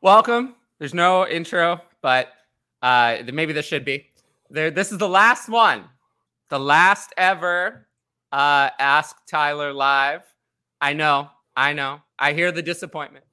[0.00, 0.54] welcome.
[0.78, 2.28] There's no intro, but
[2.82, 4.06] uh, maybe there should be.
[4.48, 5.84] There, this is the last one,
[6.48, 7.86] the last ever
[8.32, 10.22] uh, Ask Tyler live.
[10.80, 12.00] I know, I know.
[12.18, 13.24] I hear the disappointment.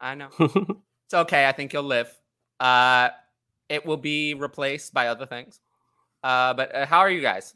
[0.00, 0.28] I know.
[0.38, 1.46] it's okay.
[1.46, 2.10] I think you'll live.
[2.58, 3.10] Uh,
[3.68, 5.60] it will be replaced by other things.
[6.22, 7.54] Uh, but uh, how are you guys?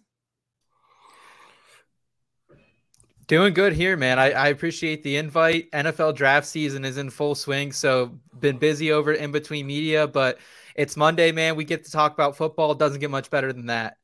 [3.27, 4.19] Doing good here, man.
[4.19, 5.71] I, I appreciate the invite.
[5.71, 10.39] NFL draft season is in full swing, so been busy over in between media, but
[10.75, 11.57] it's Monday, man.
[11.57, 12.73] We get to talk about football.
[12.73, 13.97] It doesn't get much better than that.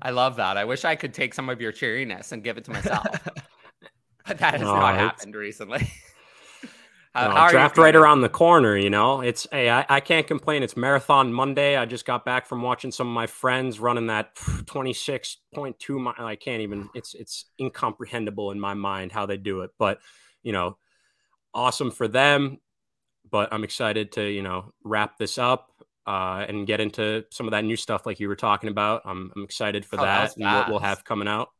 [0.00, 0.56] I love that.
[0.56, 3.06] I wish I could take some of your cheeriness and give it to myself.
[4.26, 5.90] but that has not happened recently.
[7.14, 9.20] How, how draft right around the corner, you know.
[9.20, 10.64] It's hey, I, I can't complain.
[10.64, 11.76] It's marathon Monday.
[11.76, 16.14] I just got back from watching some of my friends running that 26.2 mile.
[16.18, 19.70] I can't even it's it's incomprehensible in my mind how they do it.
[19.78, 20.00] But
[20.42, 20.76] you know,
[21.54, 22.58] awesome for them.
[23.30, 25.70] But I'm excited to, you know, wrap this up
[26.06, 29.02] uh, and get into some of that new stuff like you were talking about.
[29.04, 31.50] I'm, I'm excited for oh, that, that and what we'll have coming out.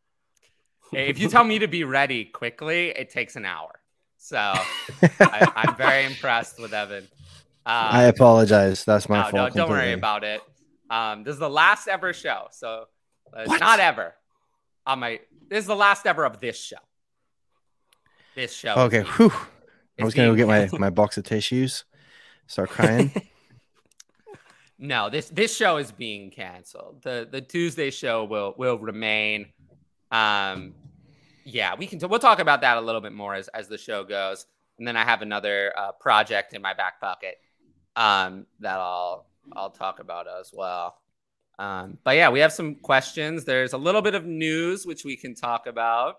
[0.91, 3.81] Hey, if you tell me to be ready quickly, it takes an hour.
[4.25, 7.05] So I, am very impressed with Evan.
[7.05, 7.08] Um,
[7.67, 8.83] I apologize.
[8.83, 9.55] That's my no, fault.
[9.55, 10.41] No, don't worry about it.
[10.89, 12.47] Um, this is the last ever show.
[12.50, 12.86] So
[13.34, 14.14] uh, not ever
[14.86, 15.20] on my.
[15.50, 16.78] This is the last ever of this show.
[18.34, 18.72] This show.
[18.75, 19.02] Okay.
[19.02, 19.30] Whew.
[20.00, 21.84] I was gonna go get my my box of tissues.
[22.47, 23.12] Start crying.
[24.78, 27.02] no, this this show is being canceled.
[27.02, 29.52] The the Tuesday show will will remain.
[30.11, 30.72] Um,
[31.45, 31.98] yeah, we can.
[31.98, 34.47] T- we'll talk about that a little bit more as as the show goes,
[34.78, 37.36] and then I have another uh, project in my back pocket
[37.97, 40.97] um, that I'll I'll talk about as well.
[41.59, 43.45] Um, but yeah, we have some questions.
[43.45, 46.17] There's a little bit of news which we can talk about,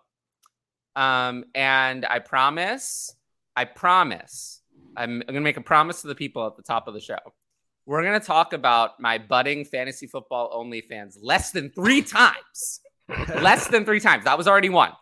[0.95, 3.13] um, and I promise,
[3.55, 4.61] I promise,
[4.95, 7.17] I'm, I'm gonna make a promise to the people at the top of the show.
[7.85, 12.81] We're gonna talk about my budding fantasy football only fans less than three times.
[13.41, 14.23] less than three times.
[14.23, 14.93] That was already one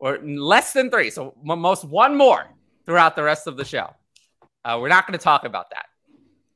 [0.00, 1.10] or less than three.
[1.10, 2.46] So most one more
[2.86, 3.94] throughout the rest of the show.
[4.64, 5.86] Uh, we're not going to talk about that.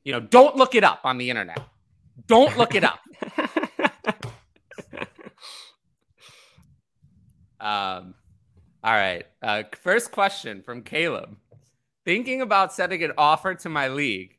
[0.03, 1.59] You know, don't look it up on the internet.
[2.27, 2.99] Don't look it up.
[7.59, 8.15] um,
[8.83, 9.25] all right.
[9.41, 11.37] Uh, first question from Caleb.
[12.03, 14.37] Thinking about setting an offer to my league,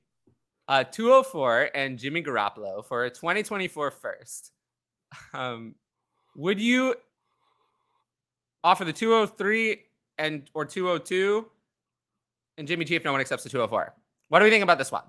[0.68, 4.52] uh, 204 and Jimmy Garoppolo for a 2024 first.
[5.34, 5.74] Um,
[6.36, 6.94] would you
[8.66, 9.78] offer the 203
[10.18, 11.46] and or 202
[12.58, 13.94] and Jimmy G if no one accepts the 204.
[14.28, 15.04] What do we think about this one?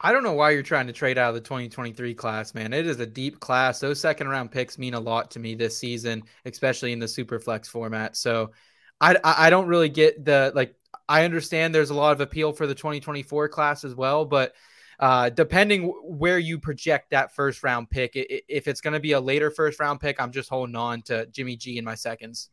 [0.00, 2.72] I don't know why you're trying to trade out of the 2023 class, man.
[2.72, 3.78] It is a deep class.
[3.78, 7.38] Those second round picks mean a lot to me this season, especially in the super
[7.38, 8.16] flex format.
[8.16, 8.52] So
[8.98, 10.74] I, I don't really get the like
[11.08, 14.54] I understand there's a lot of appeal for the 2024 class as well, but
[15.02, 19.20] uh, depending where you project that first round pick, if it's going to be a
[19.20, 22.50] later first round pick, I'm just holding on to Jimmy G in my seconds.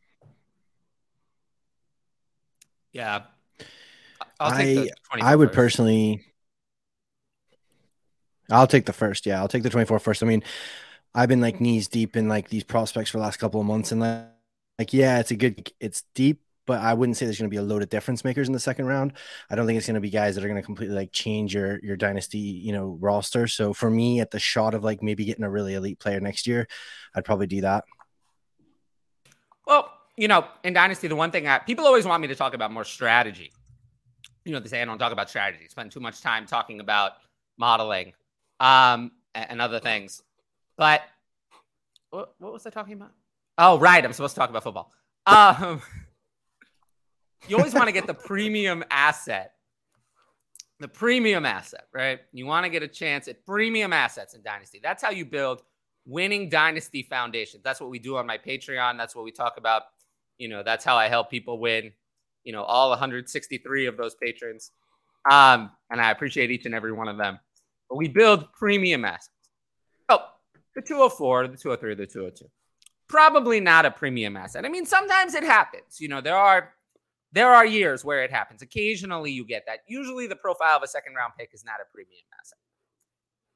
[2.92, 3.20] Yeah,
[4.40, 6.24] i I would personally.
[8.50, 9.26] I'll take the first.
[9.26, 10.24] Yeah, I'll take the 24 first.
[10.24, 10.42] I mean,
[11.14, 13.92] I've been like knees deep in like these prospects for the last couple of months,
[13.92, 14.26] and like,
[14.76, 17.58] like yeah, it's a good, it's deep, but I wouldn't say there's going to be
[17.58, 19.14] a load of difference makers in the second round.
[19.50, 21.54] I don't think it's going to be guys that are going to completely like change
[21.54, 23.46] your your dynasty, you know, roster.
[23.46, 26.46] So for me, at the shot of like maybe getting a really elite player next
[26.46, 26.68] year,
[27.14, 27.84] I'd probably do that.
[29.66, 32.54] Well, you know, in dynasty, the one thing I, people always want me to talk
[32.54, 33.52] about more strategy.
[34.44, 35.66] You know, they say I don't talk about strategy.
[35.68, 37.12] Spend too much time talking about
[37.58, 38.12] modeling
[38.58, 40.22] um, and other things.
[40.76, 41.02] But
[42.10, 43.12] what, what was I talking about?
[43.58, 44.04] Oh, right.
[44.04, 44.92] I'm supposed to talk about football.
[45.26, 45.82] Um,
[47.48, 49.52] you always want to get the premium asset.
[50.78, 52.20] The premium asset, right?
[52.32, 54.80] You want to get a chance at premium assets in Dynasty.
[54.82, 55.62] That's how you build
[56.06, 57.62] winning Dynasty foundations.
[57.62, 58.96] That's what we do on my Patreon.
[58.96, 59.82] That's what we talk about.
[60.38, 61.92] You know, that's how I help people win,
[62.44, 64.70] you know, all 163 of those patrons.
[65.30, 67.38] Um, and I appreciate each and every one of them.
[67.88, 69.28] But we build premium assets.
[70.08, 70.24] Oh,
[70.74, 72.46] the 204, the 203, the 202.
[73.08, 74.64] Probably not a premium asset.
[74.64, 76.00] I mean, sometimes it happens.
[76.00, 76.72] You know, there are
[77.32, 78.62] there are years where it happens.
[78.62, 79.80] Occasionally you get that.
[79.86, 82.58] Usually the profile of a second round pick is not a premium asset.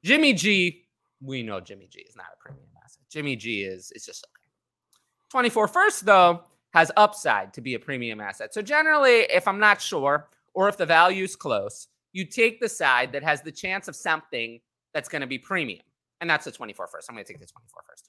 [0.03, 0.85] Jimmy G,
[1.21, 3.01] we know Jimmy G is not a premium asset.
[3.09, 4.49] Jimmy G is is just okay.
[5.31, 6.43] 24 first though
[6.73, 8.53] has upside to be a premium asset.
[8.53, 12.69] So generally if I'm not sure or if the value is close, you take the
[12.69, 14.59] side that has the chance of something
[14.93, 15.81] that's going to be premium.
[16.21, 17.09] And that's the 24 first.
[17.09, 18.04] I'm going to take the 24 first.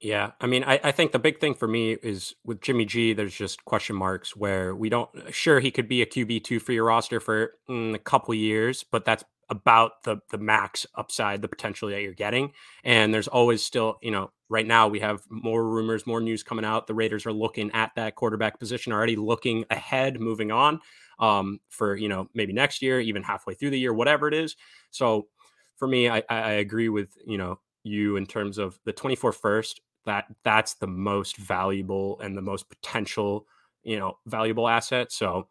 [0.00, 3.12] Yeah, I mean, I, I think the big thing for me is with Jimmy G.
[3.12, 5.10] There's just question marks where we don't.
[5.30, 8.82] Sure, he could be a QB two for your roster for mm, a couple years,
[8.90, 12.52] but that's about the the max upside, the potential that you're getting.
[12.82, 16.64] And there's always still, you know, right now we have more rumors, more news coming
[16.64, 16.86] out.
[16.86, 20.80] The Raiders are looking at that quarterback position, already looking ahead, moving on
[21.18, 24.56] um, for you know maybe next year, even halfway through the year, whatever it is.
[24.92, 25.26] So
[25.76, 29.80] for me, I, I agree with you know you in terms of the 24 first
[30.06, 33.46] that that's the most valuable and the most potential
[33.82, 35.48] you know valuable asset so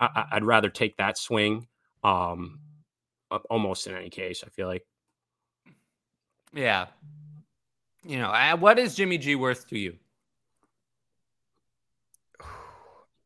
[0.00, 1.66] I, would rather take that swing
[2.04, 2.60] um
[3.50, 4.86] almost in any case i feel like
[6.52, 6.86] yeah
[8.04, 9.96] you know what is jimmy g worth to you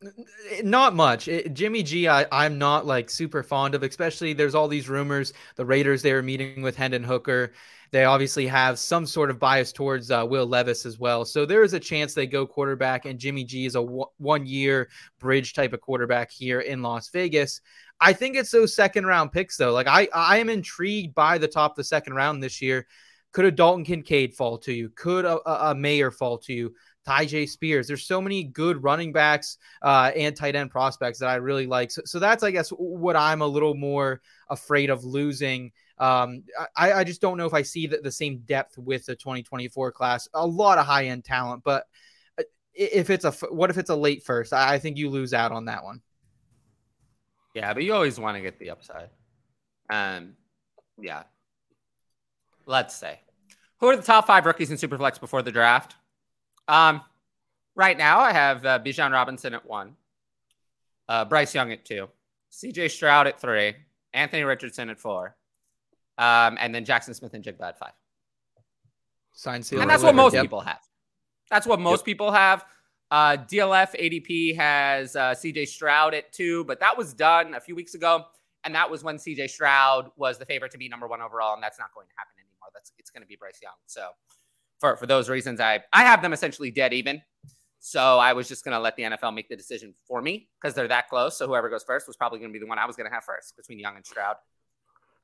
[0.62, 1.28] not much.
[1.28, 5.32] It, Jimmy G, I, I'm not like super fond of, especially there's all these rumors.
[5.56, 7.52] The Raiders, they were meeting with Hendon Hooker.
[7.92, 11.26] They obviously have some sort of bias towards uh, Will Levis as well.
[11.26, 14.46] So there is a chance they go quarterback, and Jimmy G is a w- one
[14.46, 14.88] year
[15.20, 17.60] bridge type of quarterback here in Las Vegas.
[18.00, 19.72] I think it's those second round picks, though.
[19.72, 22.86] Like, I, I am intrigued by the top of the second round this year.
[23.32, 24.88] Could a Dalton Kincaid fall to you?
[24.90, 26.74] Could a, a, Mayer fall to you?
[27.06, 27.86] Tyjae Spears.
[27.86, 31.90] There's so many good running backs uh, and tight end prospects that I really like.
[31.90, 36.44] So, so that's, I guess, what I'm a little more afraid of losing um,
[36.76, 39.92] I, I just don't know if I see the, the same depth with the 2024
[39.92, 40.28] class.
[40.34, 41.86] A lot of high end talent, but
[42.38, 42.44] uh,
[42.74, 44.52] if it's a what if it's a late first?
[44.52, 46.00] I, I think you lose out on that one.
[47.54, 49.10] Yeah, but you always want to get the upside.
[49.90, 50.34] Um,
[50.98, 51.24] yeah.
[52.64, 53.20] Let's say
[53.82, 55.96] who are the top five rookies in Superflex before the draft?
[56.68, 57.02] Um,
[57.74, 59.96] right now I have uh, Bijan Robinson at one,
[61.08, 62.08] uh, Bryce Young at two,
[62.50, 62.88] C.J.
[62.88, 63.74] Stroud at three,
[64.14, 65.34] Anthony Richardson at four,
[66.22, 67.92] um, and then Jackson Smith-Njigba at five.
[69.32, 69.80] Sign seal.
[69.80, 70.44] And that's what most yep.
[70.44, 70.78] people have.
[71.50, 72.04] That's what most yep.
[72.04, 72.64] people have.
[73.10, 77.74] Uh, DLF ADP has uh, CJ Stroud at two, but that was done a few
[77.74, 78.24] weeks ago.
[78.62, 81.54] And that was when CJ Stroud was the favorite to be number one overall.
[81.54, 82.68] And that's not going to happen anymore.
[82.72, 83.72] That's it's going to be Bryce Young.
[83.86, 84.10] So
[84.78, 87.20] for, for those reasons, I, I have them essentially dead even.
[87.80, 90.74] So I was just going to let the NFL make the decision for me because
[90.74, 91.36] they're that close.
[91.36, 93.14] So whoever goes first was probably going to be the one I was going to
[93.14, 94.36] have first between Young and Stroud.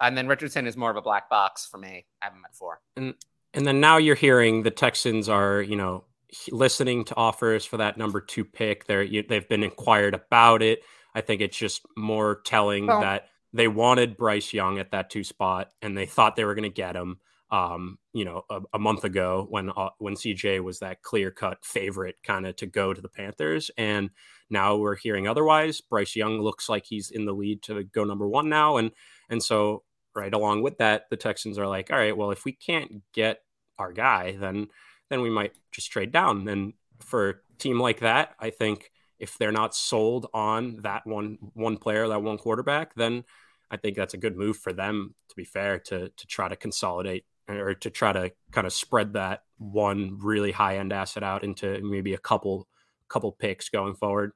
[0.01, 2.07] And then Richardson is more of a black box for me.
[2.23, 2.81] I have him at four.
[2.97, 3.15] And
[3.55, 6.05] and then now you're hearing the Texans are, you know,
[6.51, 8.87] listening to offers for that number two pick.
[8.87, 10.81] They're you, they've been inquired about it.
[11.15, 15.25] I think it's just more telling well, that they wanted Bryce Young at that two
[15.25, 17.19] spot, and they thought they were going to get him.
[17.51, 21.65] Um, you know, a, a month ago when uh, when CJ was that clear cut
[21.65, 24.11] favorite, kind of to go to the Panthers, and
[24.51, 25.81] now we're hearing otherwise.
[25.81, 28.91] Bryce Young looks like he's in the lead to go number one now, and
[29.31, 29.83] and so
[30.19, 30.35] right?
[30.35, 33.41] Along with that the texans are like all right well if we can't get
[33.79, 34.69] our guy then
[35.09, 36.47] then we might just trade down.
[36.49, 41.39] And for a team like that i think if they're not sold on that one
[41.55, 43.25] one player that one quarterback then
[43.71, 46.57] i think that's a good move for them to be fair to to try to
[46.57, 51.43] consolidate or to try to kind of spread that one really high end asset out
[51.43, 52.69] into maybe a couple
[53.09, 54.33] couple picks going forward.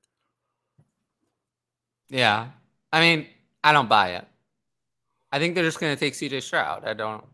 [2.08, 2.48] Yeah.
[2.92, 3.26] I mean
[3.64, 4.26] i don't buy it
[5.32, 6.84] I think they're just going to take CJ Stroud.
[6.84, 7.24] I don't.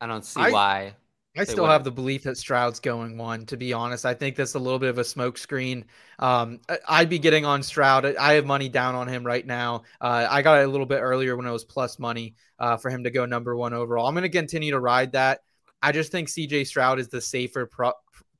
[0.00, 0.94] I don't see I, why.
[1.36, 1.72] I still wouldn't.
[1.72, 3.46] have the belief that Stroud's going one.
[3.46, 5.84] To be honest, I think that's a little bit of a smokescreen.
[6.18, 8.04] Um, I'd be getting on Stroud.
[8.16, 9.82] I have money down on him right now.
[10.00, 12.90] Uh, I got it a little bit earlier when it was plus money uh, for
[12.90, 14.06] him to go number one overall.
[14.06, 15.40] I'm going to continue to ride that.
[15.80, 17.92] I just think CJ Stroud is the safer pro-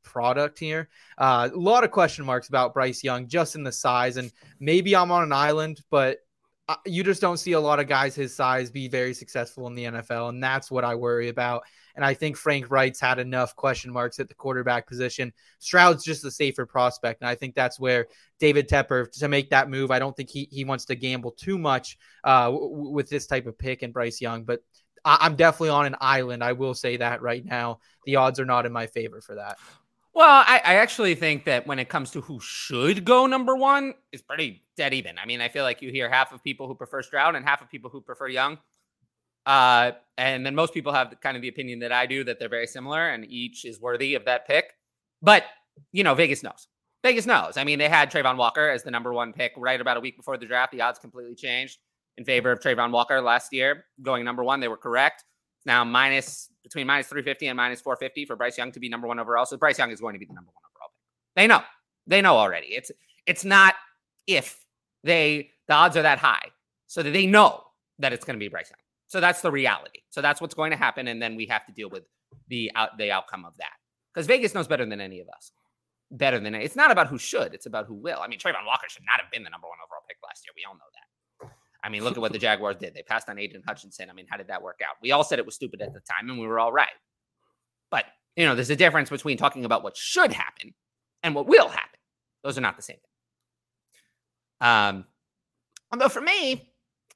[0.02, 0.88] product here.
[1.18, 4.96] Uh, a lot of question marks about Bryce Young, just in the size, and maybe
[4.96, 6.18] I'm on an island, but
[6.84, 9.84] you just don't see a lot of guys his size be very successful in the
[9.84, 11.62] NFL, and that's what I worry about.
[11.94, 15.32] And I think Frank Reich's had enough question marks at the quarterback position.
[15.58, 18.08] Stroud's just a safer prospect, and I think that's where
[18.38, 19.90] David Tepper to make that move.
[19.90, 23.46] I don't think he he wants to gamble too much uh, w- with this type
[23.46, 24.60] of pick and Bryce Young, but
[25.04, 26.44] I- I'm definitely on an island.
[26.44, 27.80] I will say that right now.
[28.04, 29.58] The odds are not in my favor for that.
[30.18, 33.94] Well, I, I, actually think that when it comes to who should go number one,
[34.10, 35.16] it's pretty dead even.
[35.16, 37.62] I mean, I feel like you hear half of people who prefer Stroud and half
[37.62, 38.58] of people who prefer Young.
[39.46, 42.48] Uh, and then most people have kind of the opinion that I do that they're
[42.48, 44.72] very similar and each is worthy of that pick.
[45.22, 45.44] But,
[45.92, 46.66] you know, Vegas knows.
[47.04, 47.56] Vegas knows.
[47.56, 50.16] I mean, they had Travon Walker as the number one pick right about a week
[50.16, 50.72] before the draft.
[50.72, 51.78] The odds completely changed
[52.16, 54.58] in favor of Travon Walker last year, going number one.
[54.58, 55.22] They were correct.
[55.64, 59.18] Now minus between minus 350 and minus 450 for Bryce Young to be number one
[59.18, 59.46] overall.
[59.46, 60.90] So Bryce Young is going to be the number one overall.
[60.90, 61.42] Pick.
[61.42, 61.62] They know.
[62.06, 62.68] They know already.
[62.68, 62.90] It's
[63.26, 63.74] it's not
[64.26, 64.64] if
[65.04, 66.48] they the odds are that high.
[66.86, 67.64] So that they know
[67.98, 68.78] that it's going to be Bryce Young.
[69.08, 70.00] So that's the reality.
[70.10, 72.04] So that's what's going to happen, and then we have to deal with
[72.48, 73.74] the out the outcome of that.
[74.12, 75.52] because Vegas knows better than any of us.
[76.10, 78.20] Better than it's not about who should, it's about who will.
[78.20, 80.52] I mean, Travon Walker should not have been the number one overall pick last year.
[80.56, 81.07] We all know that.
[81.88, 82.92] I mean, look at what the Jaguars did.
[82.92, 84.10] They passed on Aidan Hutchinson.
[84.10, 84.96] I mean, how did that work out?
[85.00, 86.90] We all said it was stupid at the time, and we were all right.
[87.90, 88.04] But
[88.36, 90.74] you know, there's a difference between talking about what should happen
[91.22, 91.98] and what will happen.
[92.44, 92.98] Those are not the same
[94.60, 94.68] thing.
[94.68, 95.06] Um,
[95.90, 96.70] although for me,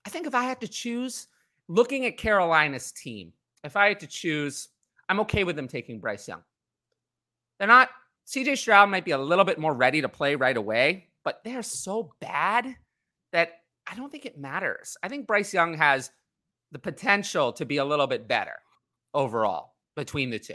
[0.06, 1.28] I think if I had to choose,
[1.68, 4.68] looking at Carolina's team, if I had to choose,
[5.10, 6.42] I'm okay with them taking Bryce Young.
[7.58, 7.90] They're not,
[8.26, 11.62] CJ Stroud might be a little bit more ready to play right away, but they're
[11.62, 12.74] so bad
[13.32, 14.96] that I don't think it matters.
[15.02, 16.10] I think Bryce Young has
[16.70, 18.56] the potential to be a little bit better
[19.12, 20.54] overall between the two.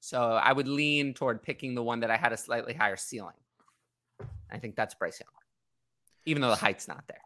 [0.00, 3.34] So I would lean toward picking the one that I had a slightly higher ceiling.
[4.50, 5.28] I think that's Bryce Young,
[6.24, 7.20] even though the height's not there.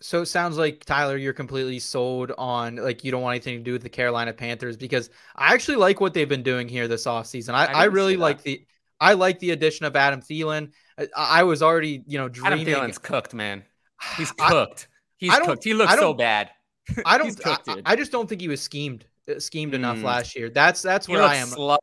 [0.00, 3.64] So it sounds like Tyler, you're completely sold on like you don't want anything to
[3.64, 7.06] do with the Carolina Panthers because I actually like what they've been doing here this
[7.06, 7.54] offseason.
[7.54, 8.66] I, I, I really like the
[9.00, 10.72] I like the addition of Adam Thielen.
[10.98, 12.68] I, I was already, you know, dreaming.
[12.68, 13.64] Adam Thielen's cooked, man.
[14.16, 14.88] He's cooked.
[15.16, 15.64] He's cooked.
[15.64, 16.50] He looks so bad.
[17.04, 17.38] I don't.
[17.38, 19.76] cooked, I, I, just don't think he was schemed uh, schemed mm.
[19.76, 20.50] enough last year.
[20.50, 21.48] That's that's where I am.
[21.48, 21.78] Slow,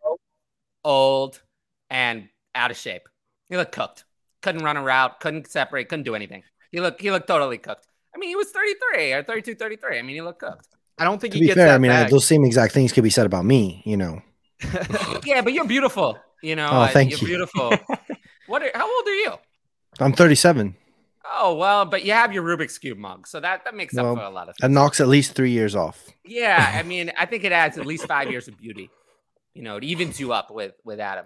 [0.83, 1.41] old,
[1.89, 3.09] and out of shape.
[3.49, 4.05] He looked cooked.
[4.41, 5.19] Couldn't run a route.
[5.19, 5.89] Couldn't separate.
[5.89, 6.43] Couldn't do anything.
[6.71, 7.01] He looked.
[7.01, 7.87] He looked totally cooked.
[8.15, 9.97] I mean, he was 33 or 32, 33.
[9.97, 10.67] I mean, he looked cooked.
[10.97, 11.73] I don't think to he be fair.
[11.73, 12.11] I mean, bag.
[12.11, 13.81] those same exact things could be said about me.
[13.85, 14.21] You know.
[15.25, 16.17] yeah, but you're beautiful.
[16.41, 16.69] You know.
[16.71, 17.27] Oh, thank you're you.
[17.27, 17.73] beautiful.
[18.47, 18.61] what?
[18.61, 19.33] Are, how old are you?
[19.99, 20.75] I'm 37.
[21.35, 24.17] Oh well, but you have your Rubik's cube mug, so that that makes well, up
[24.17, 24.55] for a lot of.
[24.55, 24.69] Things.
[24.69, 26.09] It knocks at least three years off.
[26.23, 28.89] Yeah, I mean, I think it adds at least five years of beauty.
[29.53, 31.25] You know, it evens you up with with Adam.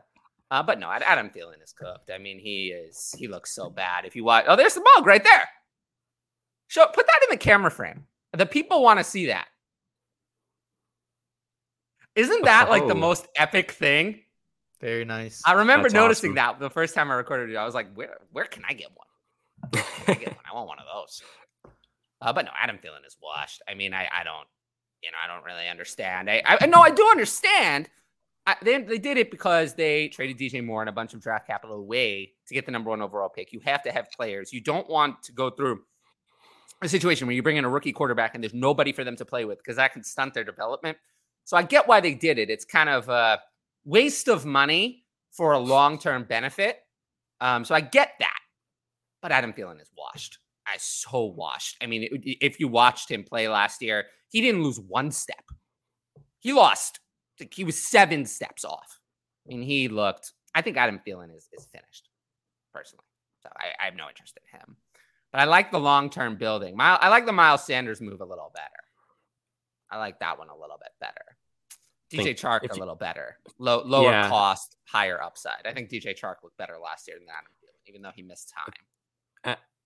[0.49, 2.09] Uh, but no, Adam Thielen is cooked.
[2.09, 3.13] I mean, he is.
[3.17, 4.05] He looks so bad.
[4.05, 5.49] If you watch, oh, there's the mug right there.
[6.67, 8.05] Show, put that in the camera frame.
[8.31, 9.47] The people want to see that.
[12.15, 12.71] Isn't that oh.
[12.71, 12.99] like the oh.
[12.99, 14.21] most epic thing?
[14.79, 15.41] Very nice.
[15.45, 16.59] I remember That's noticing awesome.
[16.59, 17.57] that the first time I recorded it.
[17.57, 19.06] I was like, where where can I get one?
[20.07, 20.45] I, get one?
[20.49, 21.21] I want one of those.
[22.21, 23.61] Uh, but no, Adam Thielen is washed.
[23.69, 24.47] I mean, I, I don't,
[25.01, 26.29] you know, I don't really understand.
[26.29, 27.89] I, I no, I do understand.
[28.45, 31.47] I, they, they did it because they traded DJ Moore and a bunch of draft
[31.47, 33.51] capital away to get the number one overall pick.
[33.51, 34.53] You have to have players.
[34.53, 35.81] You don't want to go through
[36.81, 39.25] a situation where you bring in a rookie quarterback and there's nobody for them to
[39.25, 40.97] play with because that can stunt their development.
[41.43, 42.49] So I get why they did it.
[42.49, 43.39] It's kind of a
[43.85, 46.79] waste of money for a long term benefit.
[47.41, 48.36] Um, so I get that.
[49.21, 50.39] But Adam Thielen is washed.
[50.65, 51.77] I so washed.
[51.81, 55.43] I mean, if you watched him play last year, he didn't lose one step.
[56.39, 56.99] He lost.
[57.51, 58.99] He was seven steps off.
[59.45, 60.33] I mean, he looked.
[60.53, 62.09] I think Adam Thielen is is finished,
[62.73, 63.05] personally.
[63.43, 64.75] So I, I have no interest in him.
[65.31, 66.75] But I like the long term building.
[66.75, 68.67] My, I like the Miles Sanders move a little better.
[69.89, 71.37] I like that one a little bit better.
[72.11, 74.29] DJ Chark a little better, Low, lower yeah.
[74.29, 75.65] cost, higher upside.
[75.65, 78.53] I think DJ Chark looked better last year than Adam Thielen, even though he missed
[78.55, 78.73] time.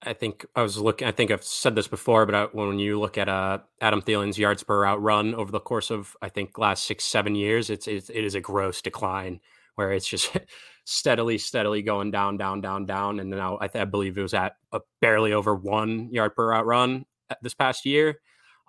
[0.04, 1.08] I, think I was looking.
[1.08, 4.38] I think I've said this before, but I, when you look at uh, Adam Thielen's
[4.38, 7.88] yards per route run over the course of I think last six seven years, it's,
[7.88, 9.40] it's it is a gross decline
[9.76, 10.36] where it's just
[10.86, 13.20] steadily, steadily going down, down, down, down.
[13.20, 16.50] And now I, th- I believe it was at a barely over one yard per
[16.50, 17.06] route run
[17.42, 18.20] this past year.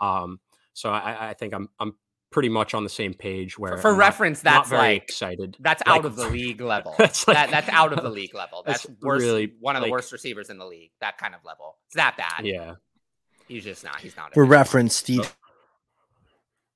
[0.00, 0.40] Um,
[0.74, 1.94] so I, I, think I'm I'm
[2.32, 3.58] pretty much on the same page.
[3.58, 5.56] Where for, for reference, not, that's not very like, excited.
[5.60, 6.94] That's like, out of the league level.
[6.98, 8.62] that's like, that, that's out of the league level.
[8.66, 10.90] That's, that's worse, really one of the worst receivers in the league.
[11.00, 11.76] That kind of level.
[11.86, 12.44] It's that bad.
[12.44, 12.74] Yeah,
[13.46, 14.00] he's just not.
[14.00, 14.34] He's not.
[14.34, 15.36] For reference, Steve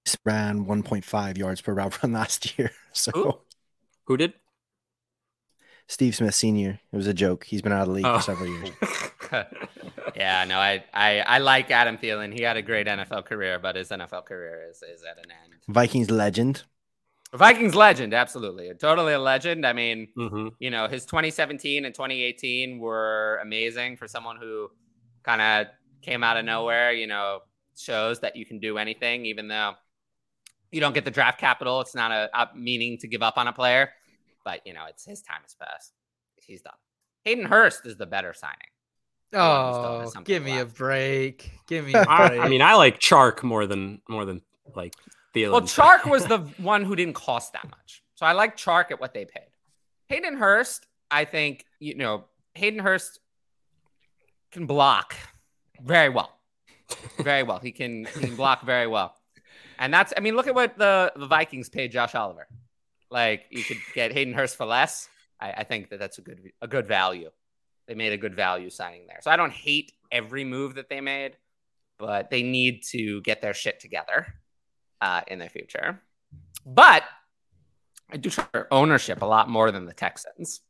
[0.08, 0.14] oh.
[0.24, 2.70] ran 1.5 yards per route run last year.
[2.96, 3.34] So who,
[4.06, 4.32] who did?
[5.88, 6.80] Steve Smith Senior.
[6.92, 7.44] It was a joke.
[7.44, 8.16] He's been out of the league oh.
[8.16, 8.70] for several years.
[10.16, 12.32] yeah, no, I, I I like Adam Thielen.
[12.32, 15.54] He had a great NFL career, but his NFL career is, is at an end.
[15.68, 16.64] Vikings legend.
[17.32, 19.66] Vikings legend, absolutely, totally a legend.
[19.66, 20.48] I mean, mm-hmm.
[20.58, 24.70] you know, his 2017 and 2018 were amazing for someone who
[25.22, 25.66] kind of
[26.02, 26.92] came out of nowhere.
[26.92, 27.40] You know,
[27.76, 29.74] shows that you can do anything, even though
[30.70, 31.80] you don't get the draft capital.
[31.80, 33.90] It's not a, a meaning to give up on a player.
[34.46, 35.92] But you know, it's his time has passed.
[36.36, 36.72] He's done.
[37.24, 38.54] Hayden Hurst is the better signing.
[39.32, 40.70] Oh, give me left.
[40.70, 41.50] a break.
[41.66, 42.40] Give me a break.
[42.40, 44.42] I mean, I like Chark more than more than
[44.76, 44.94] like
[45.34, 45.50] Thielen.
[45.50, 48.04] Well, Chark was the one who didn't cost that much.
[48.14, 49.48] So I like Chark at what they paid.
[50.06, 53.18] Hayden Hurst, I think, you know, Hayden Hurst
[54.52, 55.16] can block
[55.82, 56.38] very well.
[57.18, 57.58] Very well.
[57.58, 59.16] He can he can block very well.
[59.80, 62.46] And that's I mean, look at what the, the Vikings paid Josh Oliver.
[63.10, 65.08] Like you could get Hayden Hurst for less.
[65.40, 67.30] I, I think that that's a good a good value.
[67.86, 69.18] They made a good value signing there.
[69.22, 71.36] So I don't hate every move that they made,
[71.98, 74.26] but they need to get their shit together
[75.00, 76.00] uh, in the future.
[76.64, 77.04] But
[78.10, 80.60] I do trust ownership a lot more than the Texans.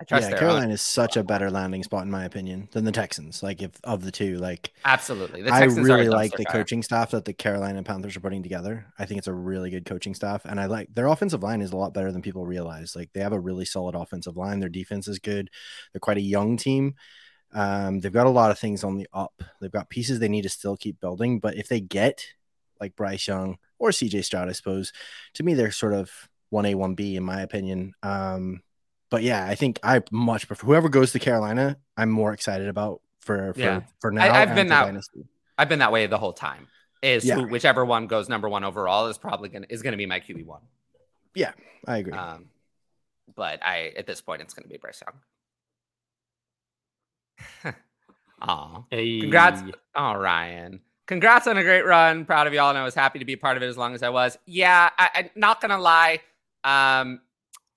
[0.00, 2.92] I trust yeah, Carolina is such a better landing spot in my opinion than the
[2.92, 3.42] Texans.
[3.42, 7.32] Like if of the two, like absolutely, I really like the coaching staff that the
[7.32, 8.86] Carolina Panthers are putting together.
[8.96, 11.72] I think it's a really good coaching staff, and I like their offensive line is
[11.72, 12.94] a lot better than people realize.
[12.94, 14.60] Like they have a really solid offensive line.
[14.60, 15.50] Their defense is good.
[15.92, 16.94] They're quite a young team.
[17.52, 19.42] Um, they've got a lot of things on the up.
[19.60, 21.40] They've got pieces they need to still keep building.
[21.40, 22.24] But if they get
[22.80, 24.92] like Bryce Young or CJ Stroud, I suppose,
[25.34, 26.12] to me they're sort of
[26.50, 27.94] one A, one B in my opinion.
[28.02, 28.62] Um,
[29.10, 31.76] but yeah, I think I much prefer whoever goes to Carolina.
[31.96, 33.80] I'm more excited about for for, yeah.
[34.00, 34.22] for now.
[34.22, 35.24] I, have been that Dynasty.
[35.56, 36.68] I've been that way the whole time.
[37.02, 37.36] Is yeah.
[37.36, 40.44] who, whichever one goes number one overall is probably gonna is gonna be my QB
[40.44, 40.62] one.
[41.34, 41.52] Yeah,
[41.86, 42.12] I agree.
[42.12, 42.46] Um,
[43.34, 45.02] but I at this point it's gonna be Bryce
[47.64, 47.74] Young.
[48.42, 49.20] Aw, hey.
[49.20, 49.62] congrats!
[49.94, 52.24] Oh, Ryan, congrats on a great run.
[52.24, 54.02] Proud of y'all, and I was happy to be part of it as long as
[54.02, 54.36] I was.
[54.44, 56.20] Yeah, I, I'm not gonna lie.
[56.64, 57.20] Um,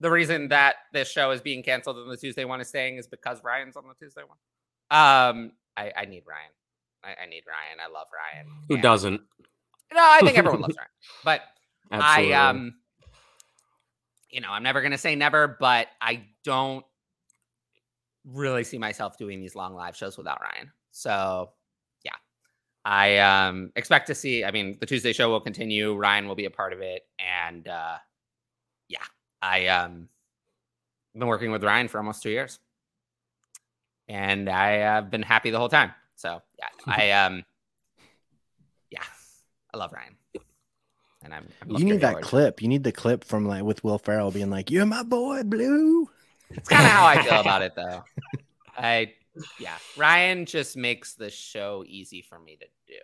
[0.01, 3.07] the reason that this show is being canceled on the Tuesday one is staying is
[3.07, 4.37] because Ryan's on the Tuesday one.
[4.89, 6.51] Um, I, I need Ryan.
[7.03, 7.79] I, I, need Ryan.
[7.79, 8.47] I love Ryan.
[8.67, 9.21] Who and, doesn't?
[9.93, 10.89] No, I think everyone loves Ryan.
[11.23, 11.41] But
[11.91, 12.33] Absolutely.
[12.33, 12.73] I um
[14.29, 16.85] you know, I'm never gonna say never, but I don't
[18.25, 20.71] really see myself doing these long live shows without Ryan.
[20.91, 21.51] So
[22.03, 22.15] yeah.
[22.85, 25.95] I um expect to see I mean the Tuesday show will continue.
[25.95, 27.03] Ryan will be a part of it.
[27.19, 27.97] And uh
[29.41, 30.09] I um
[31.13, 32.59] been working with Ryan for almost two years,
[34.07, 35.91] and I have been happy the whole time.
[36.15, 37.43] So yeah, I um
[38.89, 39.03] yeah,
[39.73, 40.15] I love Ryan.
[41.23, 42.61] And I'm, I'm you need that clip.
[42.63, 46.09] You need the clip from like with Will Ferrell being like, "You're my boy, Blue."
[46.49, 48.03] It's kind of how I feel about it, though.
[48.75, 49.13] I
[49.59, 52.99] yeah, Ryan just makes the show easy for me to do.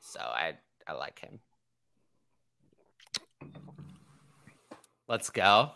[0.00, 0.54] So I
[0.86, 1.40] I like him.
[5.08, 5.70] Let's go.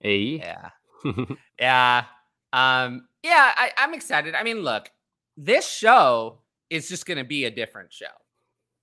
[0.00, 0.38] hey.
[0.38, 0.70] Yeah.
[1.58, 2.04] yeah.
[2.52, 4.34] Um, yeah, I, I'm excited.
[4.34, 4.90] I mean, look,
[5.36, 6.40] this show
[6.70, 8.06] is just going to be a different show.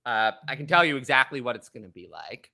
[0.04, 2.50] Uh, I can tell you exactly what it's going to be like.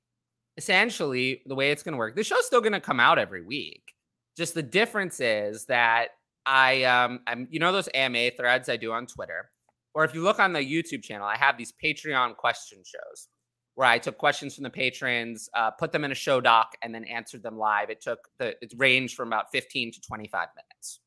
[0.57, 3.42] Essentially, the way it's going to work, the show's still going to come out every
[3.42, 3.94] week.
[4.37, 6.09] Just the difference is that
[6.46, 9.50] I, um, I'm, you know, those AMA threads I do on Twitter,
[9.94, 13.29] or if you look on the YouTube channel, I have these Patreon question shows
[13.78, 16.92] where I took questions from the patrons, uh, put them in a show doc, and
[16.92, 17.90] then answered them live.
[17.90, 20.98] It took the it ranged from about 15 to 25 minutes.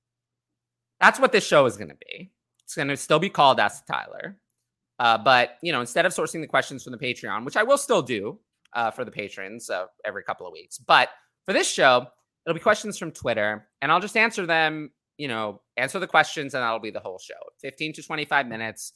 [1.01, 2.31] That's what this show is going to be.
[2.63, 4.37] It's going to still be called Ask Tyler.
[4.99, 7.77] Uh, but you know, instead of sourcing the questions from the Patreon, which I will
[7.77, 8.39] still do
[8.71, 11.09] uh, for the patrons uh, every couple of weeks, but
[11.45, 12.07] for this show,
[12.45, 14.91] it'll be questions from Twitter, and I'll just answer them.
[15.17, 17.33] You know, answer the questions, and that'll be the whole show.
[17.59, 18.93] 15 to 25 minutes.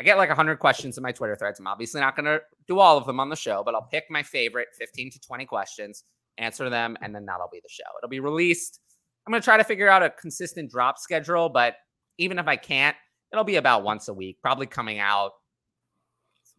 [0.00, 1.58] I get like 100 questions in my Twitter threads.
[1.58, 4.04] I'm obviously not going to do all of them on the show, but I'll pick
[4.10, 6.04] my favorite 15 to 20 questions,
[6.38, 7.84] answer them, and then that'll be the show.
[7.98, 8.80] It'll be released.
[9.26, 11.74] I'm going to try to figure out a consistent drop schedule, but
[12.16, 12.96] even if I can't,
[13.32, 15.32] it'll be about once a week, probably coming out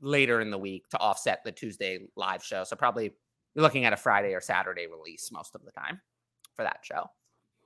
[0.02, 2.66] later in the week to offset the Tuesday live show.
[2.66, 3.12] So probably
[3.56, 6.02] you're looking at a Friday or Saturday release most of the time
[6.56, 7.06] for that show.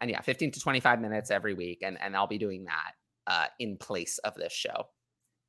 [0.01, 1.79] And yeah, 15 to 25 minutes every week.
[1.83, 2.91] And, and I'll be doing that
[3.25, 4.85] uh, in place of this show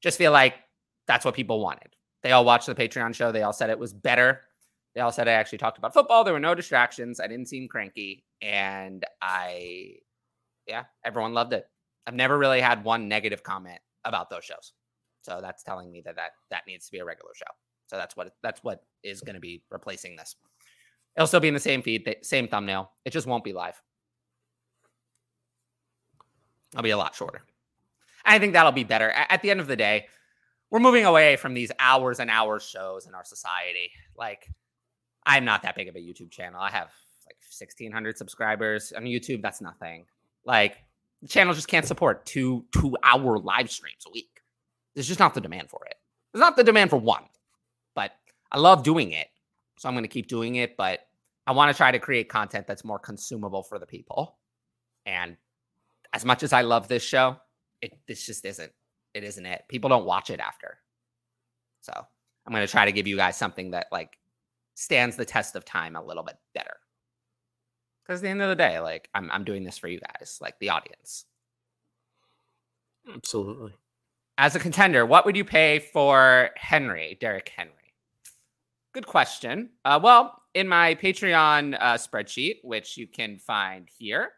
[0.04, 0.54] just feel like
[1.08, 1.96] that's what people wanted.
[2.22, 3.32] They all watched the Patreon show.
[3.32, 4.42] They all said it was better.
[4.94, 6.24] They all said I actually talked about football.
[6.24, 7.20] There were no distractions.
[7.20, 8.22] I didn't seem cranky.
[8.42, 9.94] And I,
[10.68, 11.66] yeah, everyone loved it.
[12.06, 14.74] I've never really had one negative comment about those shows.
[15.22, 17.50] So that's telling me that that, that needs to be a regular show.
[17.86, 20.36] So that's what that's what is going to be replacing this.
[21.16, 22.90] It'll still be in the same feed, same thumbnail.
[23.06, 23.80] It just won't be live.
[26.76, 27.42] I'll be a lot shorter.
[28.24, 29.10] I think that'll be better.
[29.10, 30.06] At the end of the day,
[30.70, 33.90] we're moving away from these hours and hours shows in our society.
[34.16, 34.48] Like,
[35.26, 36.60] I'm not that big of a YouTube channel.
[36.60, 36.88] I have
[37.26, 39.42] like 1,600 subscribers on YouTube.
[39.42, 40.06] That's nothing.
[40.44, 40.78] Like,
[41.22, 44.40] the channel just can't support two two hour live streams a week.
[44.94, 45.94] There's just not the demand for it.
[46.32, 47.24] There's not the demand for one,
[47.94, 48.12] but
[48.52, 49.28] I love doing it.
[49.78, 50.76] So I'm going to keep doing it.
[50.76, 51.00] But
[51.46, 54.36] I want to try to create content that's more consumable for the people.
[55.06, 55.36] And
[56.12, 57.36] as much as I love this show,
[57.84, 58.72] it this just isn't
[59.14, 59.64] it isn't it.
[59.68, 60.78] People don't watch it after.
[61.80, 64.18] So I'm gonna try to give you guys something that like
[64.74, 66.76] stands the test of time a little bit better.
[68.02, 70.38] Because at the end of the day, like I'm I'm doing this for you guys,
[70.40, 71.24] like the audience.
[73.12, 73.72] Absolutely.
[74.36, 77.72] As a contender, what would you pay for Henry, Derrick Henry?
[78.92, 79.70] Good question.
[79.84, 84.32] Uh, well, in my Patreon uh, spreadsheet, which you can find here,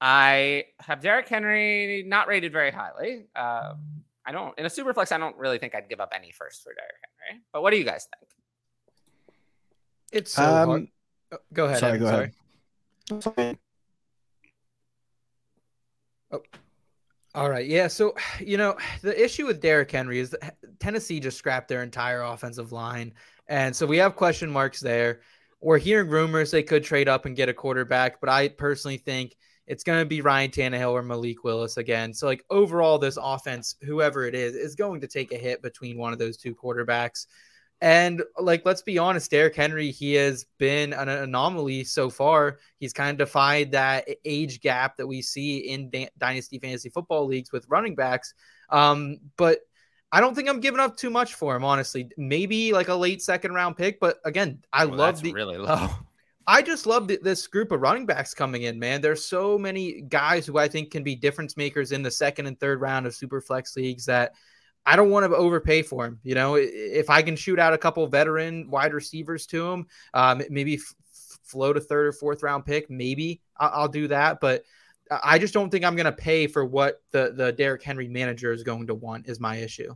[0.00, 3.26] I have Derrick Henry not rated very highly.
[3.34, 5.10] Um, I don't in a super flex.
[5.10, 6.94] I don't really think I'd give up any first for Derrick
[7.26, 7.42] Henry.
[7.52, 8.30] But what do you guys think?
[10.12, 10.88] It's so um, hard.
[11.32, 11.78] Oh, go ahead.
[11.78, 13.36] Sorry, Evan, go sorry.
[13.36, 13.58] ahead.
[16.30, 16.42] Oh.
[17.34, 17.66] All right.
[17.66, 17.88] Yeah.
[17.88, 22.22] So, you know, the issue with Derrick Henry is that Tennessee just scrapped their entire
[22.22, 23.12] offensive line.
[23.48, 25.20] And so we have question marks there.
[25.60, 29.36] We're hearing rumors they could trade up and get a quarterback, but I personally think
[29.68, 32.14] it's going to be Ryan Tannehill or Malik Willis again.
[32.14, 35.98] So, like, overall, this offense, whoever it is, is going to take a hit between
[35.98, 37.26] one of those two quarterbacks.
[37.80, 42.58] And like, let's be honest, Derrick Henry, he has been an anomaly so far.
[42.80, 47.52] He's kind of defied that age gap that we see in dynasty fantasy football leagues
[47.52, 48.34] with running backs.
[48.70, 49.60] Um, but
[50.10, 52.10] I don't think I'm giving up too much for him, honestly.
[52.16, 55.90] Maybe like a late second round pick, but again, I well, love the really low.
[56.48, 59.02] I just love the, this group of running backs coming in, man.
[59.02, 62.58] There's so many guys who I think can be difference makers in the second and
[62.58, 64.32] third round of super flex leagues that
[64.86, 66.20] I don't want to overpay for him.
[66.22, 70.40] You know, if I can shoot out a couple veteran wide receivers to him, um,
[70.48, 70.94] maybe f-
[71.44, 74.40] float a third or fourth round pick, maybe I'll, I'll do that.
[74.40, 74.62] But
[75.22, 78.52] I just don't think I'm going to pay for what the the Derrick Henry manager
[78.52, 79.28] is going to want.
[79.28, 79.94] Is my issue.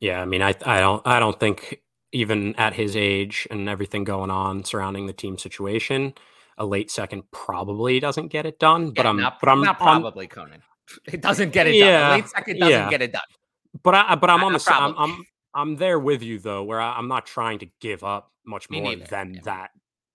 [0.00, 1.80] Yeah, I mean, I I don't I don't think
[2.12, 6.14] even at his age and everything going on surrounding the team situation,
[6.56, 8.90] a late second probably doesn't get it done.
[8.90, 10.62] But I'm not, but I'm not probably I'm, Conan.
[11.04, 12.10] It doesn't get it yeah, done.
[12.10, 12.88] A late second doesn't yeah.
[12.90, 13.20] get it done.
[13.82, 16.80] But I but I'm not, on the I'm, I'm I'm there with you though, where
[16.80, 19.40] I, am not trying to give up much more than yeah.
[19.44, 19.70] that.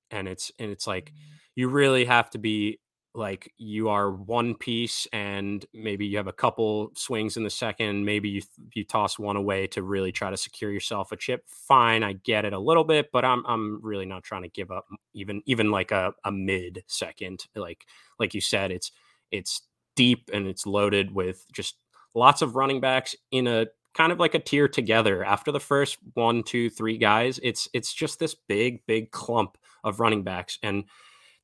[0.09, 1.35] And it's and it's like mm-hmm.
[1.55, 2.79] you really have to be
[3.15, 8.03] like you are one piece and maybe you have a couple swings in the second
[8.03, 8.41] maybe you
[8.73, 12.43] you toss one away to really try to secure yourself a chip fine i get
[12.43, 15.69] it a little bit but i'm i'm really not trying to give up even even
[15.69, 17.85] like a, a mid second like
[18.19, 18.91] like you said it's
[19.31, 19.61] it's
[19.95, 21.75] deep and it's loaded with just
[22.15, 25.23] lots of running backs in a kind of like a tier together.
[25.23, 29.99] After the first one two three guys it's it's just this big big clump of
[29.99, 30.85] running backs and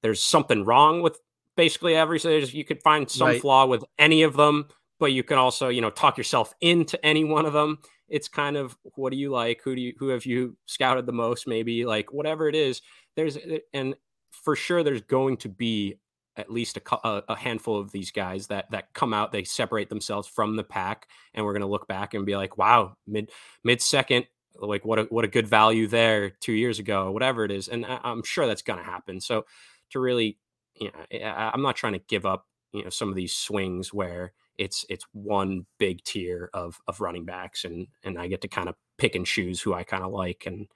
[0.02, 1.20] there's something wrong with
[1.60, 3.42] basically every you could find some right.
[3.42, 4.68] flaw with any of them
[5.00, 7.80] but you can also you know talk yourself into any one of them.
[8.10, 9.62] It's kind of what do you like?
[9.64, 11.86] Who do you who have you scouted the most maybe?
[11.86, 12.82] Like whatever it is
[13.16, 13.38] there's
[13.74, 13.96] and
[14.32, 15.96] for sure there's going to be
[16.36, 20.28] at least a, a handful of these guys that that come out they separate themselves
[20.28, 23.30] from the pack and we're going to look back and be like wow mid
[23.64, 27.52] mid second like what a what a good value there two years ago whatever it
[27.52, 29.20] is and I, i'm sure that's going to happen.
[29.20, 29.46] So
[29.92, 30.38] to really
[30.88, 34.34] know, eh, I'm not trying to give up, you know, some of these swings where
[34.58, 38.70] it's it's one big tier of of running backs, and and I get to kind
[38.70, 40.68] of pick and choose who I kind of like, and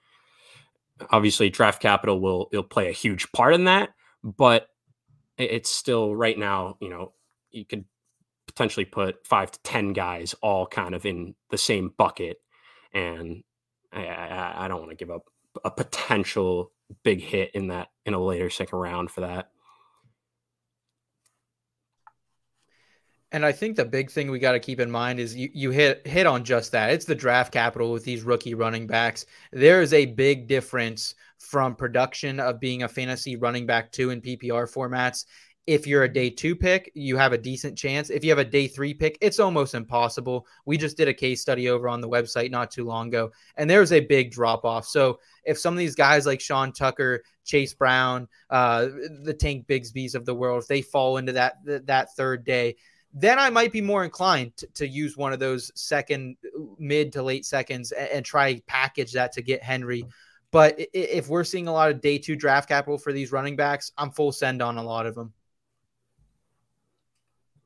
[1.11, 3.89] obviously draft capital will will play a huge part in that,
[4.23, 4.67] but
[5.37, 7.13] it's still right now, you know,
[7.51, 7.85] you could
[8.47, 12.37] potentially put five to ten guys all kind of in the same bucket,
[12.93, 13.43] and
[13.91, 15.23] I, I, I don't want to give up
[15.63, 16.71] a potential
[17.03, 19.49] big hit in that in a later second round for that.
[23.33, 25.71] And I think the big thing we got to keep in mind is you, you
[25.71, 26.91] hit hit on just that.
[26.91, 29.25] It's the draft capital with these rookie running backs.
[29.51, 34.21] There is a big difference from production of being a fantasy running back two in
[34.21, 35.25] PPR formats.
[35.65, 38.11] If you're a day two pick, you have a decent chance.
[38.11, 40.45] If you have a day three pick, it's almost impossible.
[40.65, 43.67] We just did a case study over on the website not too long ago, and
[43.67, 44.85] there's a big drop off.
[44.85, 48.89] So if some of these guys like Sean Tucker, Chase Brown, uh,
[49.23, 52.75] the Tank Bigsby's of the world, if they fall into that that third day,
[53.13, 56.35] then I might be more inclined to, to use one of those second,
[56.79, 60.05] mid to late seconds and, and, try package that to get Henry.
[60.51, 63.91] But if we're seeing a lot of day two draft capital for these running backs,
[63.97, 65.33] I'm full send on a lot of them.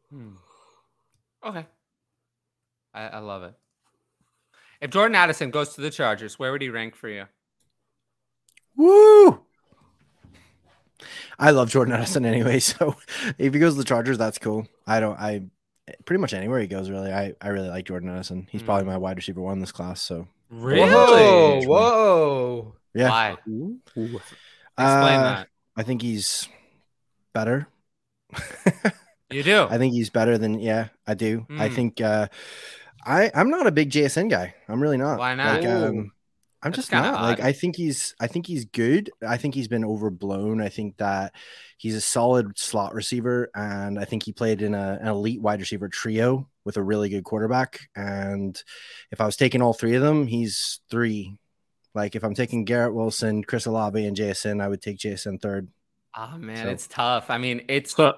[0.10, 0.32] Hmm.
[1.46, 1.66] Okay.
[2.94, 3.54] I, I love it.
[4.82, 7.26] If Jordan Addison goes to the Chargers, where would he rank for you?
[8.76, 9.47] Woo!
[11.40, 12.96] I love Jordan Addison anyway, so
[13.38, 14.68] if he goes to the Chargers, that's cool.
[14.86, 15.20] I don't.
[15.20, 15.44] I
[16.06, 17.12] pretty much anywhere he goes, really.
[17.12, 18.48] I I really like Jordan Addison.
[18.52, 18.66] He's mm.
[18.66, 20.02] probably my wide receiver one in this class.
[20.02, 23.10] So really, whoa, whoa, yeah.
[23.10, 23.38] Why?
[23.48, 23.80] Ooh.
[23.96, 24.40] Explain
[24.78, 25.48] uh, that.
[25.76, 26.48] I think he's
[27.34, 27.68] better.
[29.32, 29.64] you do.
[29.70, 30.90] I think he's better than yeah.
[31.06, 31.46] I do.
[31.50, 31.60] Mm.
[31.60, 31.76] I hmm.
[31.76, 32.02] think.
[32.02, 32.28] uh
[33.08, 34.54] I I'm not a big JSN guy.
[34.68, 35.18] I'm really not.
[35.18, 35.62] Why not?
[35.62, 36.12] Like, um,
[36.64, 37.22] I'm That's just not odd.
[37.22, 39.12] like I think he's I think he's good.
[39.26, 40.60] I think he's been overblown.
[40.60, 41.34] I think that
[41.78, 45.60] he's a solid slot receiver, and I think he played in a, an elite wide
[45.60, 47.82] receiver trio with a really good quarterback.
[47.96, 48.62] And
[49.12, 51.38] if I was taking all three of them, he's three.
[51.94, 55.68] Like if I'm taking Garrett Wilson, Chris Olave, and Jason, I would take Jason third.
[56.16, 56.70] Oh man, so.
[56.72, 57.30] it's tough.
[57.30, 58.18] I mean, it's it,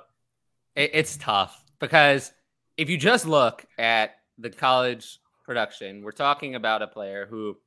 [0.75, 2.31] it's tough because
[2.77, 7.57] if you just look at the college production, we're talking about a player who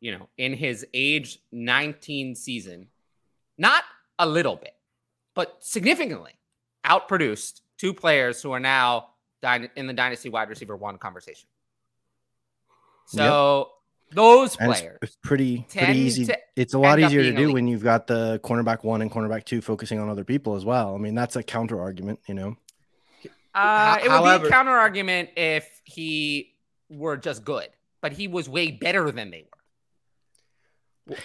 [0.00, 2.88] you know, in his age 19 season,
[3.58, 3.84] not
[4.18, 4.74] a little bit,
[5.34, 6.32] but significantly
[6.84, 9.10] outproduced two players who are now
[9.76, 11.48] in the dynasty wide receiver one conversation.
[13.06, 14.16] So yep.
[14.16, 16.28] those players, it's, pretty pretty easy.
[16.56, 17.54] It's a lot easier to do elite.
[17.54, 20.94] when you've got the cornerback one and cornerback two focusing on other people as well.
[20.94, 22.56] I mean, that's a counter argument, you know.
[23.52, 26.54] Uh, it would be a counter argument if he
[26.88, 27.68] were just good,
[28.00, 29.59] but he was way better than they were.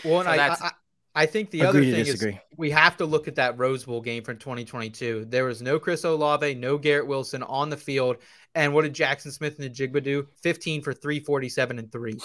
[0.04, 0.72] Well, so I, I,
[1.16, 2.26] I think the other thing is
[2.58, 5.26] we have to look at that Rose Bowl game from 2022.
[5.30, 8.18] There was no Chris Olave, no Garrett Wilson on the field.
[8.54, 10.28] And what did Jackson Smith-Njigba do?
[10.42, 12.18] 15 for 347 and three.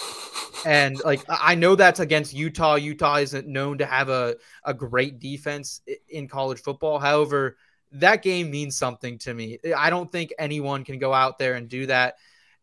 [0.66, 2.75] And like I know that's against Utah.
[2.75, 6.99] Utah isn't known to have a, a great defense in college football.
[6.99, 7.57] However,
[7.92, 9.59] that game means something to me.
[9.77, 12.16] I don't think anyone can go out there and do that.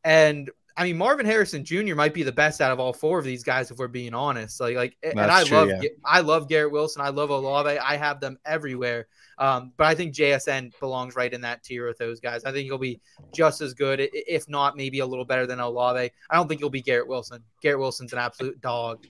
[0.03, 1.95] And I mean, Marvin Harrison Jr.
[1.95, 4.61] might be the best out of all four of these guys, if we're being honest.
[4.61, 5.89] Like, like, That's and I true, love, yeah.
[6.05, 7.01] I love Garrett Wilson.
[7.01, 7.79] I love Olave.
[7.79, 9.07] I have them everywhere.
[9.39, 12.43] Um, but I think JSN belongs right in that tier with those guys.
[12.45, 13.01] I think he'll be
[13.33, 16.11] just as good, if not maybe a little better than Olave.
[16.29, 17.43] I don't think he'll be Garrett Wilson.
[17.63, 19.07] Garrett Wilson's an absolute dog.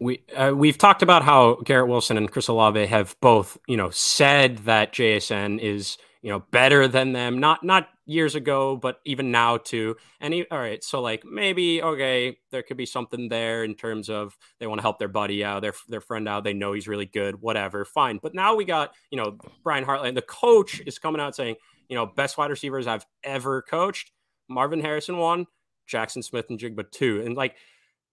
[0.00, 3.90] We uh, we've talked about how Garrett Wilson and Chris Olave have both, you know,
[3.90, 9.30] said that JSN is you know better than them not not years ago but even
[9.30, 9.96] now too.
[10.20, 14.10] And he, all right so like maybe okay there could be something there in terms
[14.10, 16.88] of they want to help their buddy out their their friend out they know he's
[16.88, 18.18] really good whatever fine.
[18.22, 21.56] But now we got you know Brian Hartline the coach is coming out saying
[21.88, 24.12] you know best wide receivers I've ever coached
[24.48, 25.46] Marvin Harrison one
[25.86, 27.22] Jackson Smith-Njigba two.
[27.24, 27.56] And like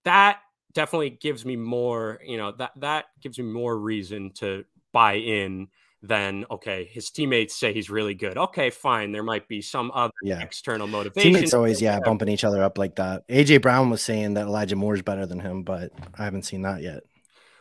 [0.05, 0.39] that
[0.73, 5.67] definitely gives me more you know that that gives me more reason to buy in
[6.01, 8.37] then okay, his teammates say he's really good.
[8.37, 9.11] Okay, fine.
[9.11, 10.41] There might be some other yeah.
[10.41, 11.33] external motivation.
[11.33, 13.27] Teammates always, yeah, bumping each other up like that.
[13.27, 16.61] AJ Brown was saying that Elijah Moore is better than him, but I haven't seen
[16.63, 17.03] that yet.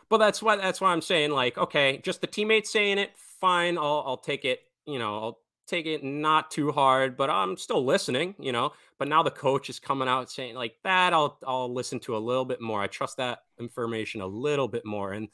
[0.09, 3.77] But that's why that's why I'm saying like, okay, just the teammates saying it, fine.
[3.77, 4.59] I'll I'll take it.
[4.85, 8.35] You know, I'll take it not too hard, but I'm still listening.
[8.39, 11.11] You know, but now the coach is coming out saying like that.
[11.11, 12.81] I'll I'll listen to a little bit more.
[12.81, 15.27] I trust that information a little bit more, and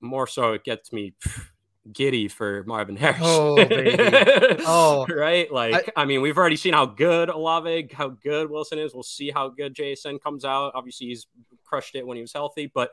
[0.00, 1.14] more so it gets me
[1.90, 3.18] giddy for Marvin Harris.
[3.20, 3.96] Oh, baby.
[4.66, 5.50] oh, right.
[5.52, 8.94] Like, I, I, mean, we've already seen how good Olave, how good Wilson is.
[8.94, 10.72] We'll see how good Jason comes out.
[10.74, 11.26] Obviously, he's
[11.64, 12.90] crushed it when he was healthy, but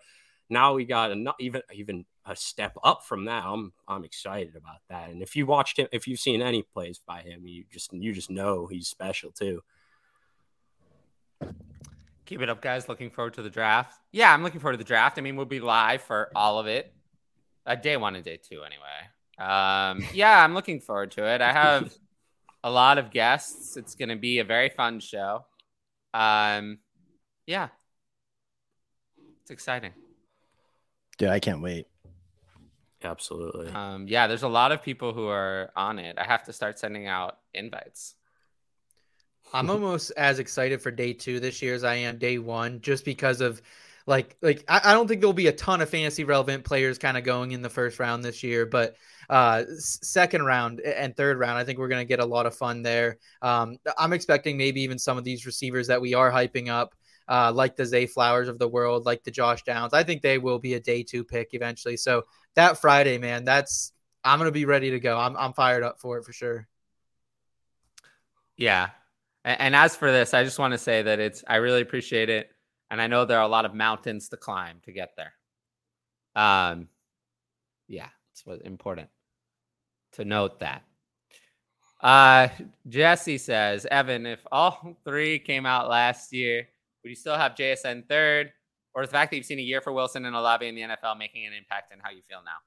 [0.50, 3.44] now we got a, even even a step up from that.
[3.46, 5.10] I'm I'm excited about that.
[5.10, 8.14] And if you watched him, if you've seen any plays by him, you just you
[8.14, 9.62] just know he's special too.
[12.26, 12.88] Keep it up, guys.
[12.88, 14.00] Looking forward to the draft.
[14.12, 15.18] Yeah, I'm looking forward to the draft.
[15.18, 16.94] I mean, we'll be live for all of it
[17.66, 19.10] uh, day one and day two, anyway.
[19.38, 21.42] Um, yeah, I'm looking forward to it.
[21.42, 21.94] I have
[22.64, 23.78] a lot of guests.
[23.78, 25.46] It's going to be a very fun show.
[26.14, 26.80] Um,
[27.46, 27.70] yeah,
[29.42, 29.94] it's exciting.
[31.18, 31.88] Dude, I can't wait.
[33.04, 33.70] Absolutely.
[33.70, 36.18] Um, yeah, there's a lot of people who are on it.
[36.18, 38.16] I have to start sending out invites.
[39.54, 43.06] I'm almost as excited for day two this year as I am day one, just
[43.06, 43.62] because of
[44.10, 47.16] like like I, I don't think there'll be a ton of fantasy relevant players kind
[47.16, 48.96] of going in the first round this year, but
[49.30, 52.56] uh second round and third round i think we're going to get a lot of
[52.56, 53.20] fun there.
[53.44, 56.96] Um i'm expecting maybe even some of these receivers that we are hyping up
[57.28, 59.94] uh like the zay flowers of the world like the josh downs.
[59.94, 61.96] I think they will be a day two pick eventually.
[61.96, 62.24] So
[62.56, 63.94] that friday man that's
[64.24, 65.16] i'm going to be ready to go.
[65.16, 66.68] I'm, I'm fired up for it for sure.
[68.58, 68.90] Yeah.
[69.46, 72.30] And, and as for this i just want to say that it's i really appreciate
[72.30, 72.50] it
[72.92, 75.34] and I know there are a lot of mountains to climb to get there.
[76.36, 76.88] Um,
[77.88, 79.10] yeah, it's important
[80.14, 80.84] to note that.
[82.02, 82.48] Uh,
[82.88, 86.68] Jesse says, Evan, if all three came out last year,
[87.04, 88.52] would you still have JSN third?
[88.96, 91.18] Or the fact that you've seen a year for Wilson and Olave in the NFL
[91.18, 92.58] making an impact in how you feel now?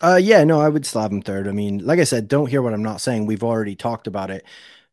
[0.00, 1.48] Uh, yeah, no, I would still have him third.
[1.48, 3.26] I mean, like I said, don't hear what I'm not saying.
[3.26, 4.44] We've already talked about it.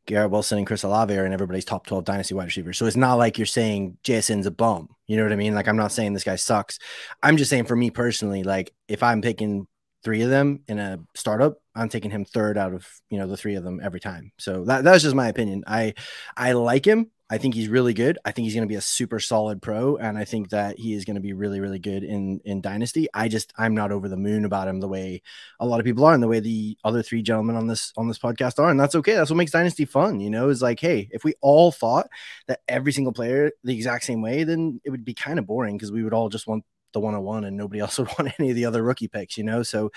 [0.06, 2.78] Garrett Wilson and Chris Olave are in everybody's top 12 dynasty wide receivers.
[2.78, 4.90] So it's not like you're saying JSN's a bum.
[5.08, 5.56] You know what I mean?
[5.56, 6.80] Like I'm not saying this guy sucks.
[7.24, 9.68] I'm just saying for me personally, like if I'm picking
[10.04, 13.38] three of them in a startup, I'm taking him third out of you know the
[13.38, 14.32] three of them every time.
[14.38, 15.64] So that that's just my opinion.
[15.68, 15.96] I
[16.38, 17.12] I like him.
[17.28, 18.20] I think he's really good.
[18.24, 20.94] I think he's going to be a super solid pro, and I think that he
[20.94, 23.08] is going to be really, really good in in Dynasty.
[23.16, 25.24] I just I'm not over the moon about him the way
[25.60, 28.08] a lot of people are, and the way the other three gentlemen on this on
[28.08, 29.14] this podcast are, and that's okay.
[29.16, 30.20] That's what makes Dynasty fun.
[30.20, 32.08] You know, is like, hey, if we all thought
[32.48, 35.78] that every single player the exact same way, then it would be kind of boring
[35.78, 36.64] because we would all just want
[36.96, 39.62] the 101 and nobody else would want any of the other rookie picks, you know?
[39.62, 39.92] So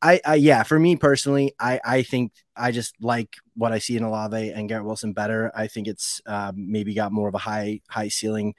[0.00, 3.96] I, I yeah, for me personally, I, I think I just like what I see
[3.96, 5.50] in Olave and Garrett Wilson better.
[5.54, 8.54] I think it's uh, maybe got more of a high, high ceiling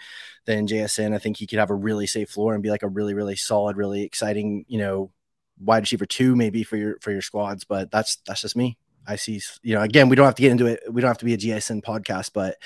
[0.45, 1.15] than JSN.
[1.15, 3.35] I think he could have a really safe floor and be like a really, really
[3.35, 5.11] solid, really exciting, you know,
[5.59, 7.63] wide receiver two maybe for your, for your squads.
[7.63, 8.77] But that's, that's just me.
[9.05, 10.81] I see, you know, again, we don't have to get into it.
[10.89, 12.57] We don't have to be a JSN podcast, but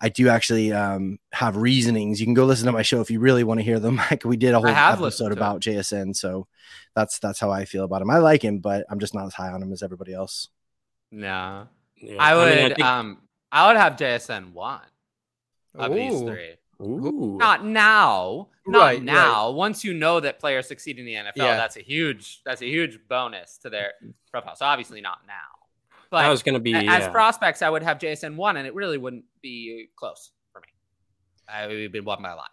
[0.00, 2.20] I do actually um, have reasonings.
[2.20, 4.00] You can go listen to my show if you really want to hear them.
[4.10, 6.46] Like we did a whole episode about JSN, so
[6.94, 8.10] that's that's how I feel about him.
[8.10, 10.48] I like him, but I'm just not as high on him as everybody else.
[11.10, 12.16] No, yeah.
[12.18, 12.52] I would.
[12.52, 12.86] I, mean, I think...
[12.86, 13.18] um,
[13.50, 14.82] I would have JSN one
[15.74, 15.94] of Ooh.
[15.94, 16.54] these three.
[16.82, 17.36] Ooh.
[17.38, 19.46] Not now, not right, now.
[19.48, 19.54] Right.
[19.54, 21.56] Once you know that players succeed in the NFL, yeah.
[21.56, 23.92] that's a huge that's a huge bonus to their
[24.30, 24.56] profile.
[24.56, 25.53] So obviously not now.
[26.10, 27.08] But that was going to be as yeah.
[27.08, 30.68] prospects, I would have JSN one, and it really wouldn't be close for me.
[31.48, 32.50] I would have been won by a lot.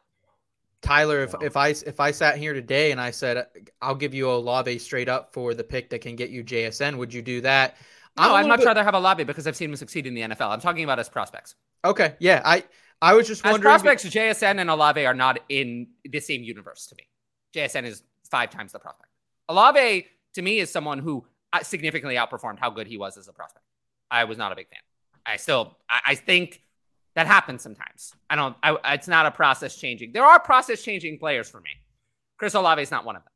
[0.81, 3.43] Tyler, if, if I if I sat here today and I said uh,
[3.81, 6.97] I'll give you a Olave straight up for the pick that can get you JSN,
[6.97, 7.77] would you do that?
[8.17, 8.65] No, I'd much bit...
[8.65, 10.49] rather have a Olave because I've seen him succeed in the NFL.
[10.49, 11.55] I'm talking about as prospects.
[11.85, 12.63] Okay, yeah, I
[13.01, 13.73] I was just wondering.
[13.73, 17.07] As prospects, JSN and Olave are not in the same universe to me.
[17.53, 19.11] JSN is five times the prospect.
[19.49, 21.25] Olave to me is someone who
[21.63, 23.65] significantly outperformed how good he was as a prospect.
[24.09, 24.79] I was not a big fan.
[25.25, 26.61] I still, I, I think
[27.15, 28.13] that happens sometimes.
[28.29, 30.13] I don't, I, it's not a process changing.
[30.13, 31.71] There are process changing players for me.
[32.37, 33.31] Chris Olave is not one of them.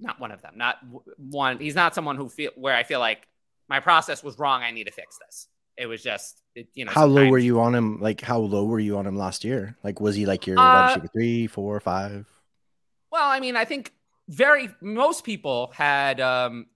[0.00, 0.54] Not one of them.
[0.56, 0.78] Not
[1.16, 1.58] one.
[1.58, 3.26] He's not someone who feel where I feel like
[3.68, 4.62] my process was wrong.
[4.62, 5.48] I need to fix this.
[5.76, 6.92] It was just, it, you know.
[6.92, 8.00] How low were you on him?
[8.00, 9.76] Like, how low were you on him last year?
[9.82, 12.26] Like, was he like your uh, receiver three, four, five?
[13.10, 13.92] Well, I mean, I think
[14.28, 16.66] very most people had um,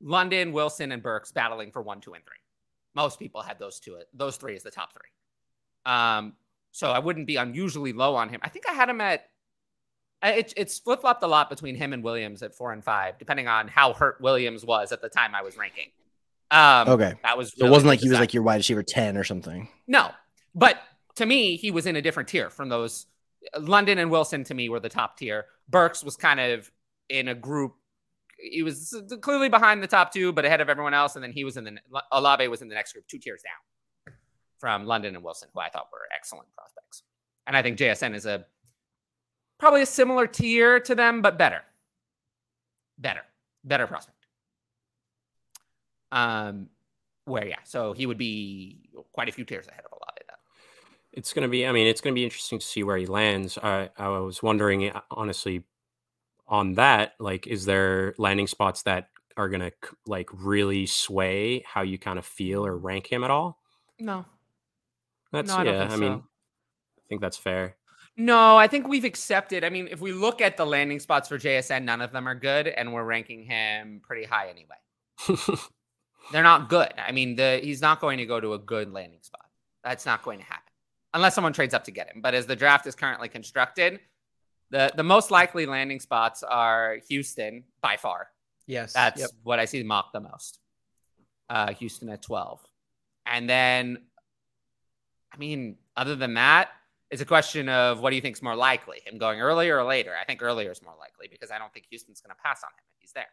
[0.00, 2.36] London, Wilson, and Burks battling for one, two, and three.
[2.94, 5.92] Most people had those two, those three as the top three.
[5.92, 6.34] Um,
[6.72, 8.40] so I wouldn't be unusually low on him.
[8.42, 9.26] I think I had him at
[10.22, 13.48] it, it's flip flopped a lot between him and Williams at four and five, depending
[13.48, 15.90] on how hurt Williams was at the time I was ranking.
[16.50, 19.16] Um, okay, that was really it wasn't like he was like your wide receiver ten
[19.16, 19.68] or something.
[19.86, 20.10] No,
[20.54, 20.78] but
[21.16, 23.06] to me, he was in a different tier from those.
[23.58, 25.46] London and Wilson to me were the top tier.
[25.68, 26.70] Burks was kind of
[27.08, 27.74] in a group
[28.38, 31.14] he was clearly behind the top two, but ahead of everyone else.
[31.14, 31.78] And then he was in the
[32.12, 34.14] Olave was in the next group, two tiers down
[34.58, 37.02] from London and Wilson, who I thought were excellent prospects.
[37.46, 38.46] And I think JSN is a
[39.58, 41.62] probably a similar tier to them, but better,
[42.98, 43.22] better,
[43.64, 44.16] better prospect.
[46.12, 46.68] Um,
[47.24, 50.02] where yeah, so he would be quite a few tiers ahead of Olave.
[51.12, 53.06] It's going to be, I mean, it's going to be interesting to see where he
[53.06, 53.56] lands.
[53.62, 55.64] I, I was wondering, honestly,
[56.48, 59.72] on that, like, is there landing spots that are gonna
[60.06, 63.58] like really sway how you kind of feel or rank him at all?
[63.98, 64.24] No.
[65.32, 65.84] That's no, I yeah.
[65.84, 65.96] I so.
[65.96, 67.76] mean, I think that's fair.
[68.16, 69.62] No, I think we've accepted.
[69.62, 72.34] I mean, if we look at the landing spots for JSN, none of them are
[72.34, 75.58] good, and we're ranking him pretty high anyway.
[76.32, 76.92] They're not good.
[76.96, 79.44] I mean, the he's not going to go to a good landing spot.
[79.84, 80.72] That's not going to happen
[81.14, 82.20] unless someone trades up to get him.
[82.20, 84.00] But as the draft is currently constructed,
[84.70, 88.28] the the most likely landing spots are Houston by far.
[88.66, 88.92] Yes.
[88.92, 89.30] That's yep.
[89.42, 90.58] what I see mocked the most.
[91.48, 92.60] Uh, Houston at 12.
[93.24, 93.98] And then
[95.32, 96.70] I mean, other than that,
[97.10, 99.00] it's a question of what do you think is more likely?
[99.04, 100.14] Him going earlier or later?
[100.20, 102.70] I think earlier is more likely because I don't think Houston's going to pass on
[102.70, 103.26] him if he's there.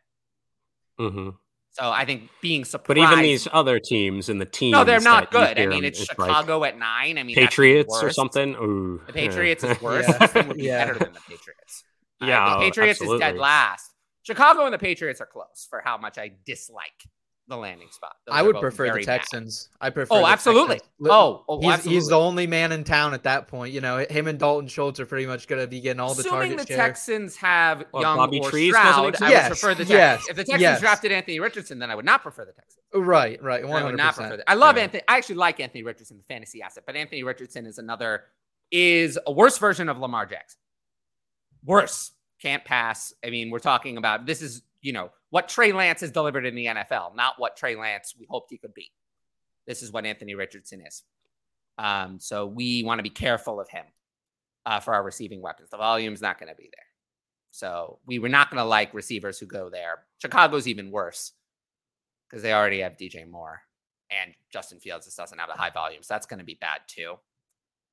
[0.99, 1.29] Mm-hmm.
[1.73, 2.87] So I think being surprised.
[2.87, 5.57] But even these other teams in the team, no, they're not good.
[5.59, 7.17] I mean, it's Chicago like at nine.
[7.17, 8.55] I mean, Patriots or something.
[8.55, 9.71] Ooh, the Patriots yeah.
[9.71, 10.07] is worse.
[10.07, 10.47] yeah.
[10.47, 10.85] would be yeah.
[10.85, 11.83] better than the Patriots.
[12.21, 13.25] Yeah, uh, the Patriots absolutely.
[13.25, 13.89] is dead last.
[14.21, 17.03] Chicago and the Patriots are close for how much I dislike
[17.47, 18.15] the landing spot.
[18.25, 19.69] Those I would prefer the Texans.
[19.79, 19.87] Bad.
[19.87, 20.15] I prefer.
[20.15, 20.75] Oh, absolutely.
[20.75, 21.09] Texans.
[21.09, 21.95] Oh, oh he's, absolutely.
[21.95, 23.73] he's the only man in town at that point.
[23.73, 26.21] You know, him and Dalton Schultz are pretty much going to be getting all the
[26.21, 26.77] Assuming target the share.
[26.77, 29.89] Texans have well, Young Bobby or Trees Stroud, I yes, would prefer the Texans.
[29.89, 30.79] Yes, if the Texans yes.
[30.79, 32.81] drafted Anthony Richardson, then I would not prefer the Texans.
[32.93, 33.63] Right, right.
[33.63, 33.73] 100%.
[33.73, 34.49] I would not prefer that.
[34.49, 34.83] I love yeah.
[34.83, 35.03] Anthony.
[35.07, 38.23] I actually like Anthony Richardson, the fantasy asset, but Anthony Richardson is another
[38.71, 40.59] is a worse version of Lamar Jackson.
[41.65, 42.11] Worse.
[42.41, 43.13] Can't pass.
[43.25, 46.53] I mean, we're talking about this is you know, what Trey Lance has delivered in
[46.53, 48.91] the NFL, not what Trey Lance we hoped he could be.
[49.65, 51.03] This is what Anthony Richardson is.
[51.77, 53.85] Um, so we want to be careful of him
[54.65, 55.69] uh, for our receiving weapons.
[55.71, 56.85] The volume's not going to be there.
[57.51, 60.03] So we were not going to like receivers who go there.
[60.21, 61.31] Chicago's even worse
[62.29, 63.61] because they already have DJ Moore
[64.11, 66.03] and Justin Fields just doesn't have the high volume.
[66.03, 67.15] So that's going to be bad too.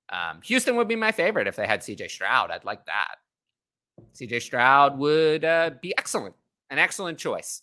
[0.09, 2.51] Um, Houston would be my favorite if they had CJ Stroud.
[2.51, 3.15] I'd like that.
[4.15, 6.35] CJ Stroud would uh, be excellent
[6.71, 7.63] an excellent choice.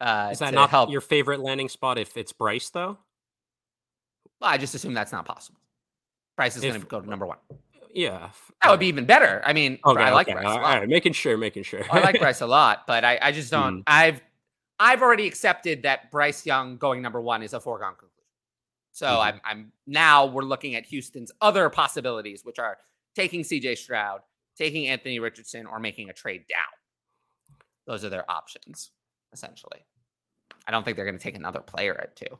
[0.00, 2.98] Uh, Is that not help your favorite landing spot if it's Bryce though?
[4.40, 5.60] Well, I just assume that's not possible.
[6.36, 7.38] Bryce is going to go to number one.
[7.94, 8.28] Yeah,
[8.62, 9.40] that would be even better.
[9.44, 10.34] I mean, okay, I like okay.
[10.34, 10.46] Bryce.
[10.46, 11.82] All right, making sure, making sure.
[11.90, 13.78] I like Bryce a lot, but I, I just don't.
[13.78, 13.82] Mm.
[13.86, 14.20] I've
[14.78, 18.12] I've already accepted that Bryce Young going number one is a foregone conclusion.
[18.92, 19.20] So mm-hmm.
[19.20, 22.76] I'm I'm now we're looking at Houston's other possibilities, which are
[23.14, 24.20] taking CJ Stroud,
[24.58, 26.75] taking Anthony Richardson, or making a trade down.
[27.86, 28.90] Those are their options,
[29.32, 29.84] essentially.
[30.66, 32.38] I don't think they're going to take another player at two.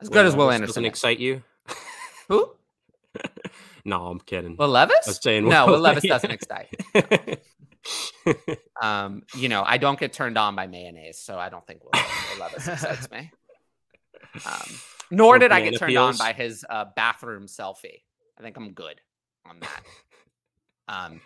[0.00, 1.42] As good as Will Anderson doesn't excite you.
[2.28, 2.52] Who?
[3.84, 4.56] no, I'm kidding.
[4.56, 4.96] Will Levis?
[5.06, 6.68] I was saying, no, Will Levis doesn't excite.
[8.80, 11.90] um, you know, I don't get turned on by mayonnaise, so I don't think Will,
[11.92, 13.30] Will Levis excites me.
[14.46, 18.02] Um, nor did I get turned on by his uh, bathroom selfie.
[18.38, 19.00] I think I'm good
[19.46, 19.82] on that.
[20.88, 21.20] Um,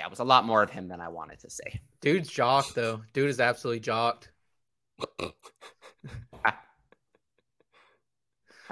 [0.00, 1.78] yeah, it was a lot more of him than I wanted to see.
[2.00, 3.02] Dude's jocked though.
[3.12, 4.30] Dude is absolutely jocked.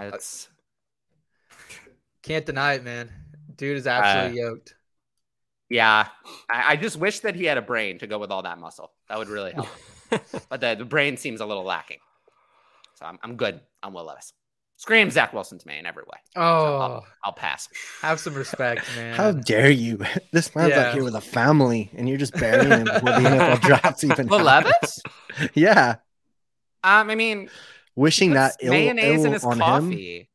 [0.00, 0.48] It's
[2.22, 3.10] can't deny it, man.
[3.56, 4.74] Dude is absolutely uh, yoked.
[5.68, 6.06] Yeah,
[6.48, 8.92] I, I, just wish that he had a brain to go with all that muscle.
[9.08, 9.66] That would really help.
[10.48, 11.98] but the, the brain seems a little lacking.
[12.94, 14.32] So I'm, I'm good on Will Levis.
[14.78, 16.18] Scream Zach Wilson to me in every way.
[16.36, 17.68] Oh, so I'll, I'll, pass.
[18.00, 19.12] Have some respect, man.
[19.12, 19.98] How dare you?
[20.32, 20.80] This man's yeah.
[20.80, 24.28] out here with a family, and you're just burying him before the NFL drafts even.
[24.28, 25.02] Will Levis?
[25.54, 25.96] yeah.
[26.84, 27.50] Um, I mean,
[27.96, 30.18] wishing that Ill, mayonnaise Ill in his coffee.
[30.20, 30.26] Him.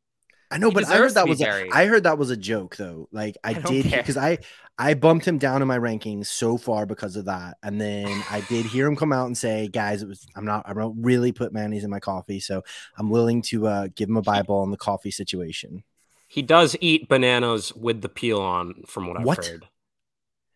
[0.53, 2.75] I know, he but I heard that was a, I heard that was a joke
[2.75, 3.09] though.
[3.11, 4.37] Like I, I did because I
[4.77, 8.41] I bumped him down in my rankings so far because of that, and then I
[8.41, 11.31] did hear him come out and say, "Guys, it was I'm not I don't really
[11.31, 12.61] put mayonnaise in my coffee, so
[12.99, 15.83] I'm willing to uh, give him a Bible on the coffee situation."
[16.27, 19.43] He does eat bananas with the peel on, from what I've what?
[19.43, 19.67] heard.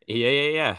[0.05, 0.77] Yeah, yeah, yeah.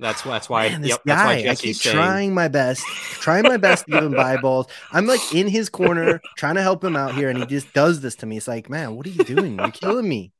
[0.00, 0.70] That's that's why.
[0.70, 3.92] Man, yep, guy, that's why I keep saying, trying my best, trying my best to
[3.92, 4.66] give him buy balls.
[4.92, 8.00] I'm like in his corner trying to help him out here, and he just does
[8.00, 8.36] this to me.
[8.36, 9.56] It's like, man, what are you doing?
[9.56, 10.32] You're killing me,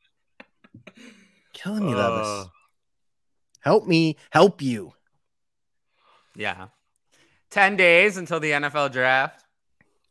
[1.52, 2.50] killing me, uh, Levis.
[3.61, 4.92] Help me, help you.
[6.34, 6.68] Yeah,
[7.50, 9.44] ten days until the NFL draft.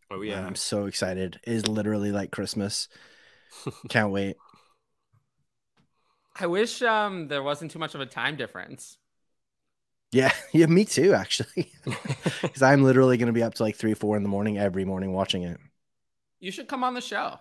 [0.09, 1.41] Oh yeah, man, I'm so excited.
[1.43, 2.87] It is literally like Christmas.
[3.89, 4.37] Can't wait.
[6.39, 8.97] I wish um there wasn't too much of a time difference.
[10.13, 11.71] Yeah, yeah, me too, actually.
[12.41, 14.85] Because I'm literally going to be up to like three, four in the morning every
[14.85, 15.59] morning watching it.
[16.39, 17.39] You should come on the show.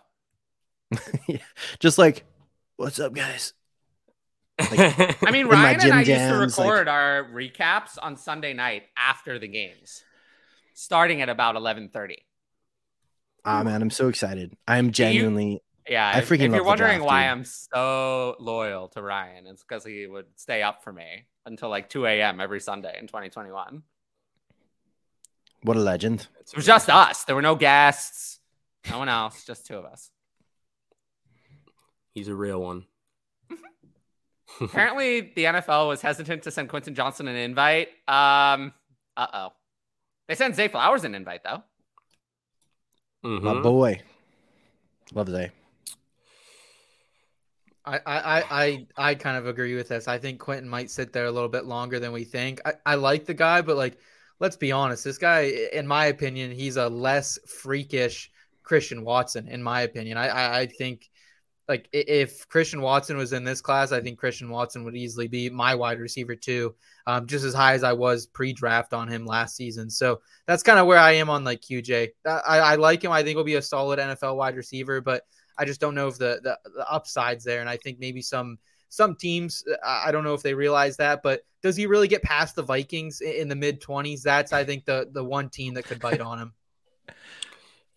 [1.29, 1.39] yeah.
[1.81, 2.25] Just like,
[2.77, 3.53] what's up, guys?
[4.59, 6.09] Like, I mean, Ryan and I jams,
[6.45, 6.95] used to record like...
[6.95, 10.03] our recaps on Sunday night after the games,
[10.75, 12.19] starting at about eleven thirty.
[13.45, 14.57] Ah, man, I'm so excited.
[14.69, 15.63] I'm genuinely.
[15.89, 16.47] Yeah, I freaking.
[16.47, 17.31] If you're wondering draft, why dude.
[17.31, 21.89] I'm so loyal to Ryan, it's because he would stay up for me until like
[21.89, 22.41] 2 a.m.
[22.41, 23.83] every Sunday in 2021.
[25.63, 26.29] What a legend!
[26.41, 27.25] It was just us.
[27.25, 28.41] There were no guests,
[28.91, 30.11] no one else, just two of us.
[32.15, 32.85] He's a real one.
[34.61, 37.89] Apparently, the NFL was hesitant to send Quentin Johnston an invite.
[38.07, 38.73] Um,
[39.17, 39.53] uh oh.
[40.29, 41.63] They sent Zay Flowers an invite though.
[43.25, 43.45] Mm-hmm.
[43.45, 44.01] My boy,
[45.15, 45.51] love Zay.
[47.85, 50.07] I, I, I, I kind of agree with this.
[50.07, 52.61] I think Quentin might sit there a little bit longer than we think.
[52.65, 53.99] I, I like the guy, but like,
[54.39, 55.05] let's be honest.
[55.05, 58.31] This guy, in my opinion, he's a less freakish
[58.63, 59.49] Christian Watson.
[59.49, 61.11] In my opinion, I, I, I think
[61.69, 65.49] like if Christian Watson was in this class, I think Christian Watson would easily be
[65.49, 66.75] my wide receiver two,
[67.07, 69.89] um, just as high as I was pre-draft on him last season.
[69.89, 72.09] So that's kind of where I am on like QJ.
[72.27, 73.13] I, I like him.
[73.13, 75.23] I think he'll be a solid NFL wide receiver, but
[75.63, 77.61] I just don't know if the, the, the upsides there.
[77.61, 78.59] And I think maybe some
[78.89, 82.57] some teams, I don't know if they realize that, but does he really get past
[82.57, 84.25] the Vikings in the mid twenties?
[84.25, 86.53] That's I think the the one team that could bite on him.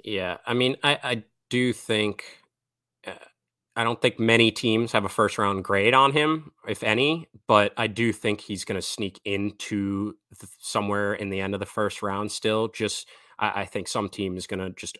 [0.03, 2.25] Yeah, I mean, I I do think.
[3.07, 3.13] Uh,
[3.75, 7.73] I don't think many teams have a first round grade on him, if any, but
[7.75, 11.65] I do think he's going to sneak into the, somewhere in the end of the
[11.65, 12.67] first round still.
[12.67, 13.07] Just,
[13.37, 14.97] I, I think some team is going to just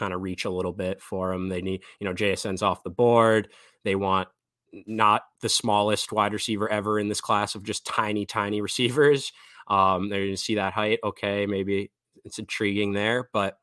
[0.00, 1.48] kind of reach a little bit for them.
[1.48, 3.48] They need, you know, JSN's off the board.
[3.84, 4.28] They want
[4.72, 9.32] not the smallest wide receiver ever in this class of just tiny, tiny receivers.
[9.68, 11.00] Um, they're going to see that height.
[11.04, 11.90] Okay, maybe
[12.24, 13.58] it's intriguing there, but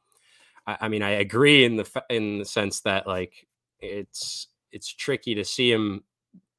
[0.65, 3.47] I, I mean, I agree in the in the sense that like
[3.79, 6.03] it's it's tricky to see him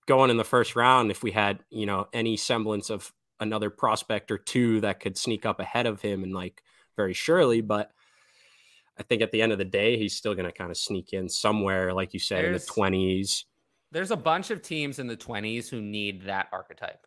[0.07, 4.31] going in the first round if we had you know any semblance of another prospect
[4.31, 6.63] or two that could sneak up ahead of him and like
[6.97, 7.93] very surely, but
[8.99, 11.13] I think at the end of the day, he's still going to kind of sneak
[11.13, 13.45] in somewhere, like you said, there's, in the twenties.
[13.93, 17.07] There's a bunch of teams in the twenties who need that archetype.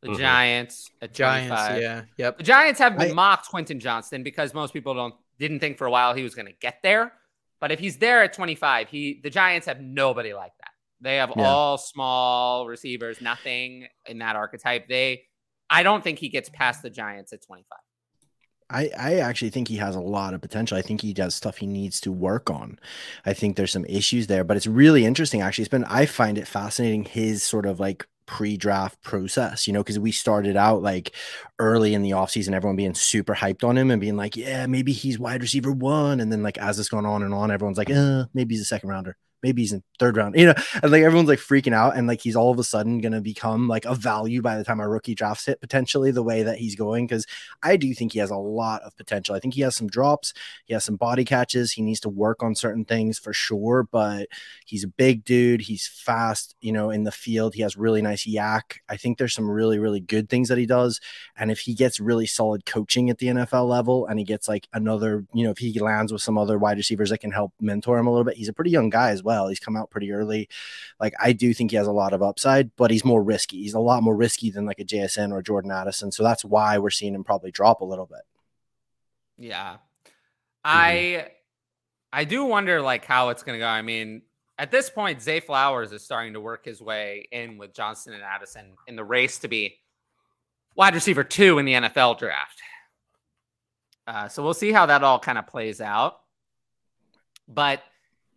[0.00, 0.18] The mm-hmm.
[0.18, 1.82] Giants at Giants, 25.
[1.82, 2.38] yeah, yep.
[2.38, 5.86] The Giants have been I, mocked Quentin Johnston because most people don't didn't think for
[5.86, 7.12] a while he was going to get there.
[7.60, 10.70] But if he's there at 25, he the Giants have nobody like that.
[11.02, 11.44] They have yeah.
[11.44, 14.88] all small receivers, nothing in that archetype.
[14.88, 15.24] They,
[15.68, 17.78] I don't think he gets past the Giants at 25.
[18.70, 20.78] I, I actually think he has a lot of potential.
[20.78, 22.78] I think he does stuff he needs to work on.
[23.26, 25.40] I think there's some issues there, but it's really interesting.
[25.40, 29.80] Actually, it's been, I find it fascinating his sort of like pre-draft process, you know,
[29.80, 31.12] because we started out like
[31.58, 34.92] early in the offseason, everyone being super hyped on him and being like, yeah, maybe
[34.92, 36.20] he's wide receiver one.
[36.20, 38.66] And then like as it's gone on and on, everyone's like, uh, maybe he's a
[38.66, 41.96] second rounder maybe he's in third round, you know, and like everyone's like freaking out
[41.96, 44.64] and like he's all of a sudden going to become like a value by the
[44.64, 47.06] time our rookie drafts hit potentially the way that he's going.
[47.06, 47.26] Cause
[47.62, 49.34] I do think he has a lot of potential.
[49.34, 50.32] I think he has some drops,
[50.64, 54.28] he has some body catches, he needs to work on certain things for sure, but
[54.64, 55.60] he's a big dude.
[55.60, 57.54] He's fast, you know, in the field.
[57.54, 58.78] He has really nice YAC.
[58.88, 61.00] I think there's some really, really good things that he does.
[61.36, 64.66] And if he gets really solid coaching at the NFL level and he gets like
[64.72, 67.98] another, you know, if he lands with some other wide receivers that can help mentor
[67.98, 69.48] him a little bit, he's a pretty young guy as well well.
[69.48, 70.48] He's come out pretty early.
[70.98, 73.62] Like I do think he has a lot of upside, but he's more risky.
[73.62, 76.10] He's a lot more risky than like a JSN or Jordan Addison.
[76.10, 78.22] So that's why we're seeing him probably drop a little bit.
[79.38, 79.76] Yeah.
[80.64, 81.28] I
[82.12, 83.68] I do wonder like how it's gonna go.
[83.68, 84.22] I mean,
[84.58, 88.22] at this point, Zay Flowers is starting to work his way in with Johnston and
[88.24, 89.76] Addison in the race to be
[90.74, 92.60] wide receiver two in the NFL draft.
[94.06, 96.16] Uh, so we'll see how that all kind of plays out.
[97.46, 97.82] But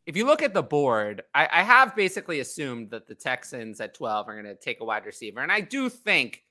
[0.06, 3.93] if you look at the board, I, I, have basically assumed that the Texans at
[3.93, 5.39] 12 are going to take a wide receiver.
[5.39, 6.43] And I do think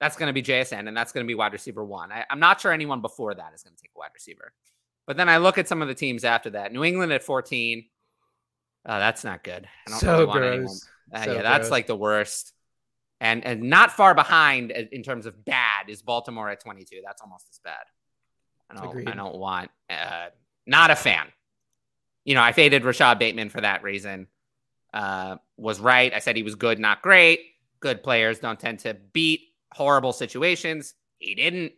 [0.00, 2.10] that's going to be JSN and that's going to be wide receiver one.
[2.10, 4.52] I, am not sure anyone before that is going to take a wide receiver.
[5.06, 6.72] But then I look at some of the teams after that.
[6.72, 7.84] New England at 14.
[8.86, 9.66] Oh, that's not good.
[9.86, 10.76] I don't so really want anyone.
[11.12, 12.52] Uh, so yeah, that's like the worst.
[13.20, 17.00] And and not far behind in terms of bad is Baltimore at 22.
[17.04, 17.84] That's almost as bad.
[18.70, 20.26] I don't, I don't want, uh,
[20.66, 21.26] not a fan
[22.24, 24.28] you know, I faded Rashod Bateman for that reason.
[24.92, 26.12] Uh, was right.
[26.14, 27.40] I said he was good, not great.
[27.80, 29.40] Good players don't tend to beat
[29.72, 30.94] horrible situations.
[31.18, 31.72] He didn't.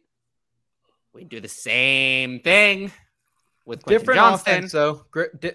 [1.12, 2.92] We do the same thing
[3.64, 4.54] with Quentin different Johnston.
[4.54, 5.04] offense, though.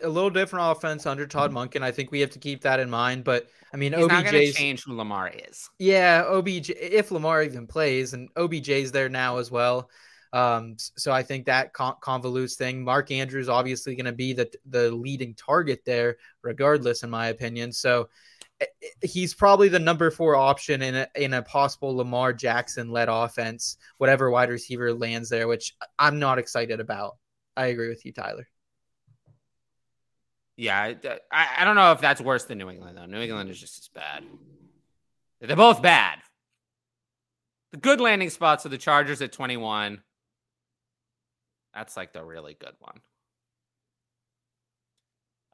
[0.03, 1.81] A little different offense under Todd Monken.
[1.81, 3.23] I think we have to keep that in mind.
[3.23, 5.69] But I mean, He's not change who Lamar is.
[5.79, 6.71] Yeah, OBJ.
[6.71, 9.89] If Lamar even plays, and OBJ's there now as well.
[10.33, 12.83] Um, so I think that con- convolutes thing.
[12.83, 17.73] Mark Andrews obviously going to be the the leading target there, regardless, in my opinion.
[17.73, 18.07] So
[18.61, 22.91] eh, eh, he's probably the number four option in a in a possible Lamar Jackson
[22.91, 27.17] led offense, whatever wide receiver lands there, which I'm not excited about.
[27.57, 28.47] I agree with you, Tyler.
[30.55, 30.93] Yeah,
[31.31, 33.05] I, I don't know if that's worse than New England though.
[33.05, 34.23] New England is just as bad.
[35.41, 36.19] They're both bad.
[37.71, 40.01] The good landing spots are the Chargers at 21,
[41.73, 42.99] that's like the really good one.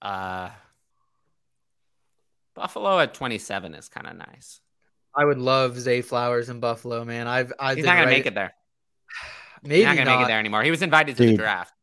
[0.01, 0.49] Uh
[2.55, 4.61] Buffalo at 27 is kind of nice.
[5.15, 7.27] I would love Zay Flowers in Buffalo, man.
[7.27, 8.17] I've I've He's not gonna right...
[8.17, 8.53] make it there.
[9.63, 10.17] Maybe He's not gonna not.
[10.19, 10.63] make it there anymore.
[10.63, 11.73] He was invited to Dude, the draft.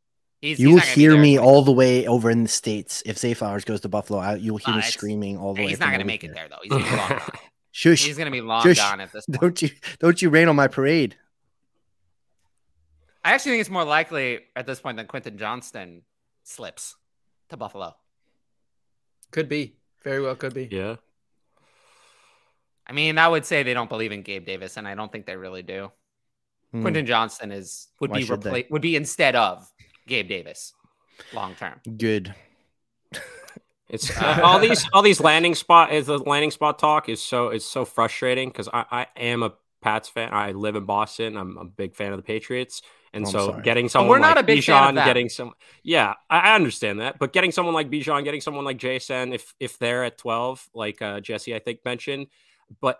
[0.40, 3.34] He's, you he's will hear me all the way over in the states if Zay
[3.34, 4.18] Flowers goes to Buffalo.
[4.18, 5.70] I, you'll hear uh, me screaming all the he's way.
[5.70, 6.58] He's not gonna make it there though.
[6.62, 7.20] He's gonna be long gone.
[7.72, 8.04] Shush.
[8.04, 8.78] He's gonna be long Shush.
[8.78, 9.40] gone at this point.
[9.40, 11.16] Don't you don't you rain on my parade?
[13.24, 16.02] I actually think it's more likely at this point that Quentin Johnston
[16.42, 16.94] slips
[17.48, 17.96] to Buffalo.
[19.30, 19.76] Could be.
[20.02, 20.68] Very well could be.
[20.70, 20.96] Yeah.
[22.86, 25.24] I mean, I would say they don't believe in Gabe Davis, and I don't think
[25.24, 25.90] they really do.
[26.72, 26.82] Hmm.
[26.82, 29.66] Quentin Johnston is would Why be repla- would be instead of
[30.06, 30.74] Gabe Davis
[31.32, 31.80] long term.
[31.96, 32.34] Good.
[33.86, 37.48] It's uh, all these all these landing spot is the landing spot talk is so
[37.48, 39.52] it's so frustrating because I, I am a
[39.82, 40.30] Pats fan.
[40.32, 41.36] I live in Boston.
[41.36, 42.80] I'm a big fan of the Patriots.
[43.14, 45.52] And oh, so getting someone we're not like a big Bijan, getting some,
[45.84, 49.78] yeah, I, understand that, but getting someone like Bijan, getting someone like Jason, if if
[49.78, 52.26] they're at twelve, like uh, Jesse, I think mentioned,
[52.80, 52.98] but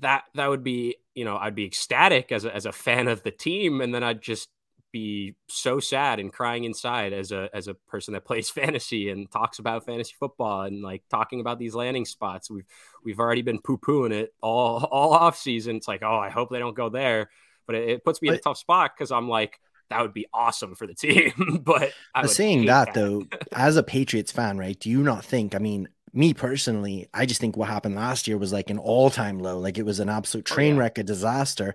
[0.00, 3.22] that that would be, you know, I'd be ecstatic as a, as a fan of
[3.22, 4.48] the team, and then I'd just
[4.90, 9.30] be so sad and crying inside as a as a person that plays fantasy and
[9.30, 12.50] talks about fantasy football and like talking about these landing spots.
[12.50, 12.66] We've
[13.04, 15.76] we've already been poo pooing it all all off season.
[15.76, 17.30] It's like, oh, I hope they don't go there
[17.68, 19.60] but it, it puts me but, in a tough spot because I'm like,
[19.90, 21.60] that would be awesome for the team.
[21.64, 24.78] but I saying that, that though, as a Patriots fan, right?
[24.78, 25.54] Do you not think?
[25.54, 29.10] I mean, me personally, I just think what happened last year was like an all
[29.10, 29.58] time low.
[29.58, 30.80] Like it was an absolute oh, train oh, yeah.
[30.80, 31.74] wreck, a disaster.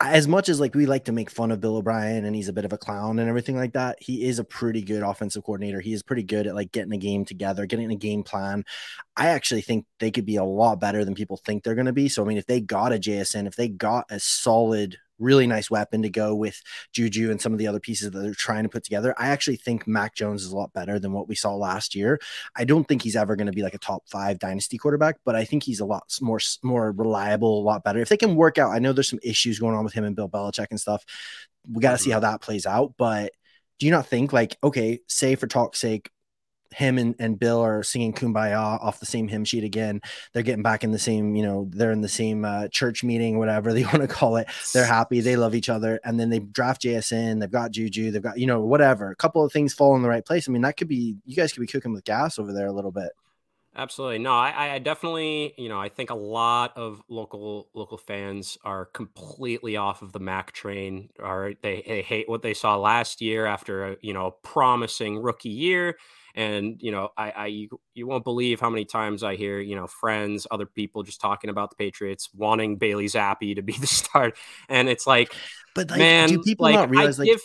[0.00, 2.52] As much as like we like to make fun of Bill O'Brien and he's a
[2.52, 5.80] bit of a clown and everything like that, he is a pretty good offensive coordinator.
[5.80, 8.64] He is pretty good at like getting a game together, getting a game plan.
[9.16, 11.92] I actually think they could be a lot better than people think they're going to
[11.92, 12.08] be.
[12.08, 15.70] So, I mean, if they got a JSN, if they got a solid really nice
[15.70, 16.60] weapon to go with
[16.92, 19.14] Juju and some of the other pieces that they're trying to put together.
[19.18, 22.20] I actually think Mac Jones is a lot better than what we saw last year.
[22.56, 25.34] I don't think he's ever going to be like a top five dynasty quarterback, but
[25.34, 28.00] I think he's a lot more more reliable, a lot better.
[28.00, 30.16] If they can work out, I know there's some issues going on with him and
[30.16, 31.04] Bill Belichick and stuff.
[31.70, 32.14] We got to see mm-hmm.
[32.14, 32.94] how that plays out.
[32.96, 33.32] But
[33.78, 36.10] do you not think like, okay, say for talk's sake,
[36.74, 40.00] him and, and Bill are singing Kumbaya off the same hymn sheet again.
[40.32, 43.38] They're getting back in the same, you know, they're in the same uh, church meeting,
[43.38, 44.48] whatever they want to call it.
[44.72, 47.40] They're happy, they love each other, and then they draft JSN.
[47.40, 49.10] They've got Juju, they've got you know whatever.
[49.10, 50.48] A couple of things fall in the right place.
[50.48, 52.72] I mean, that could be you guys could be cooking with gas over there a
[52.72, 53.10] little bit.
[53.78, 54.18] Absolutely.
[54.18, 58.86] No, I, I definitely, you know, I think a lot of local local fans are
[58.86, 61.10] completely off of the Mac train.
[61.20, 65.50] Or they, they hate what they saw last year after a you know promising rookie
[65.50, 65.96] year.
[66.34, 69.76] And you know, I, I you, you won't believe how many times I hear you
[69.76, 73.86] know friends, other people just talking about the Patriots wanting Bailey Zappe to be the
[73.86, 74.36] start,
[74.68, 75.34] and it's like,
[75.74, 77.30] but like, man, do people like, not realize I like?
[77.30, 77.40] Give,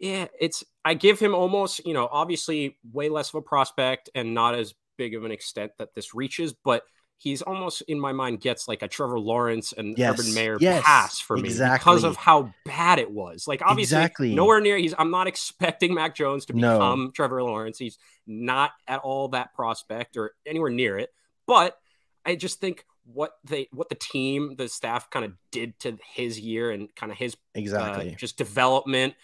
[0.00, 4.34] yeah, it's I give him almost, you know, obviously way less of a prospect and
[4.34, 6.82] not as big of an extent that this reaches, but
[7.22, 10.18] he's almost in my mind gets like a Trevor Lawrence and yes.
[10.18, 10.82] Urban Meyer yes.
[10.84, 11.78] pass for me exactly.
[11.78, 13.46] because of how bad it was.
[13.46, 14.34] Like obviously exactly.
[14.34, 17.10] nowhere near he's I'm not expecting Mac Jones to become no.
[17.12, 17.78] Trevor Lawrence.
[17.78, 21.10] He's not at all that prospect or anywhere near it.
[21.46, 21.78] But
[22.26, 26.40] I just think what they what the team, the staff kind of did to his
[26.40, 29.14] year and kind of his uh, exactly uh, just development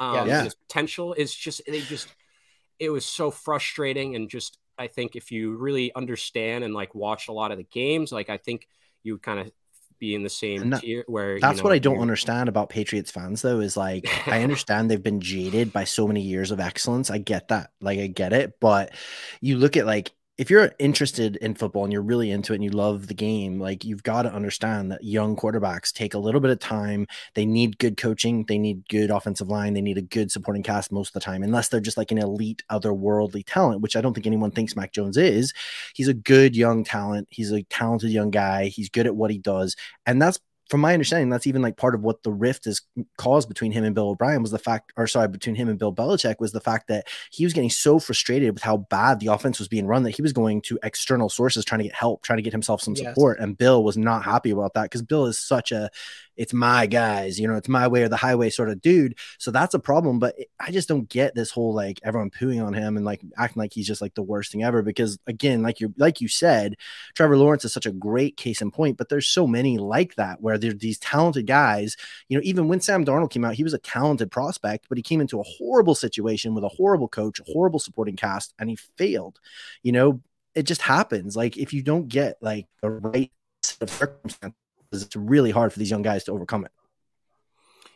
[0.00, 0.42] um yeah.
[0.42, 2.08] his potential is just they just
[2.78, 7.28] it was so frustrating and just I think if you really understand and like watch
[7.28, 8.66] a lot of the games, like I think
[9.02, 9.50] you kind of
[9.98, 12.68] be in the same that, tier where that's you know, what I don't understand about
[12.68, 16.60] Patriots fans though is like I understand they've been jaded by so many years of
[16.60, 17.10] excellence.
[17.10, 17.70] I get that.
[17.80, 18.92] Like I get it, but
[19.40, 22.64] you look at like if you're interested in football and you're really into it and
[22.64, 26.40] you love the game, like you've got to understand that young quarterbacks take a little
[26.40, 27.06] bit of time.
[27.34, 30.90] They need good coaching, they need good offensive line, they need a good supporting cast
[30.90, 34.12] most of the time, unless they're just like an elite, otherworldly talent, which I don't
[34.12, 35.52] think anyone thinks Mac Jones is.
[35.94, 37.28] He's a good young talent.
[37.30, 38.66] He's a talented young guy.
[38.66, 39.76] He's good at what he does.
[40.04, 42.82] And that's from my understanding, that's even like part of what the rift is
[43.18, 45.94] caused between him and Bill O'Brien was the fact, or sorry, between him and Bill
[45.94, 49.58] Belichick was the fact that he was getting so frustrated with how bad the offense
[49.58, 52.38] was being run that he was going to external sources trying to get help, trying
[52.38, 53.04] to get himself some yes.
[53.04, 53.40] support.
[53.40, 55.90] And Bill was not happy about that because Bill is such a
[56.36, 59.16] it's my guys, you know, it's my way or the highway sort of dude.
[59.38, 60.18] So that's a problem.
[60.18, 63.60] But I just don't get this whole like everyone pooing on him and like acting
[63.60, 64.82] like he's just like the worst thing ever.
[64.82, 66.76] Because again, like you like you said,
[67.14, 70.40] Trevor Lawrence is such a great case in point, but there's so many like that
[70.40, 71.96] where there's these talented guys.
[72.28, 75.02] You know, even when Sam Darnold came out, he was a talented prospect, but he
[75.02, 78.76] came into a horrible situation with a horrible coach, a horrible supporting cast, and he
[78.96, 79.38] failed.
[79.82, 80.20] You know,
[80.54, 81.36] it just happens.
[81.36, 83.30] Like if you don't get like the right
[83.62, 84.63] set of circumstances
[85.02, 86.72] it's really hard for these young guys to overcome it.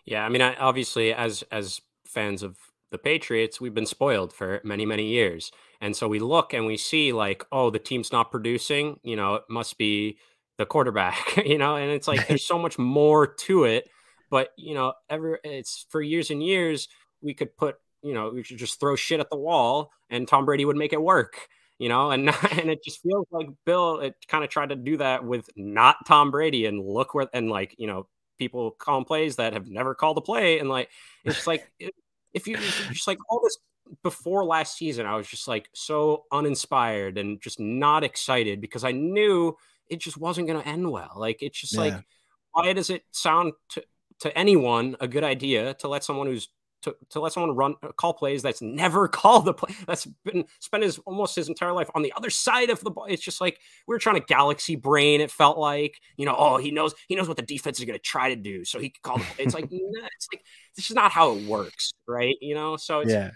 [0.05, 2.57] Yeah, I mean, I, obviously, as as fans of
[2.91, 6.77] the Patriots, we've been spoiled for many many years, and so we look and we
[6.77, 8.99] see like, oh, the team's not producing.
[9.03, 10.19] You know, it must be
[10.57, 11.37] the quarterback.
[11.45, 13.89] you know, and it's like there's so much more to it.
[14.31, 16.89] But you know, ever it's for years and years
[17.21, 20.45] we could put you know we should just throw shit at the wall and Tom
[20.45, 21.49] Brady would make it work
[21.79, 24.97] you know, and and it just feels like Bill it kind of tried to do
[24.99, 28.07] that with not Tom Brady and look where and like you know
[28.39, 30.89] people call plays that have never called a play and like
[31.25, 31.71] it's like
[32.33, 33.59] if you just like all this
[34.03, 38.93] before last season I was just like so uninspired and just not excited because I
[38.93, 39.57] knew
[39.89, 41.81] it just wasn't going to end well like it's just yeah.
[41.81, 42.05] like
[42.53, 43.83] why does it sound to
[44.21, 46.49] to anyone a good idea to let someone who's
[46.83, 50.45] to, to let someone run uh, call plays that's never called the play that's been
[50.61, 53.07] spent his almost his entire life on the other side of the ball.
[53.09, 55.21] It's just like we are trying to galaxy brain.
[55.21, 57.99] It felt like you know, oh, he knows he knows what the defense is going
[57.99, 59.19] to try to do, so he can call.
[59.19, 60.43] The, it's like it's like
[60.77, 62.37] this is not how it works, right?
[62.41, 63.31] You know, so yeah.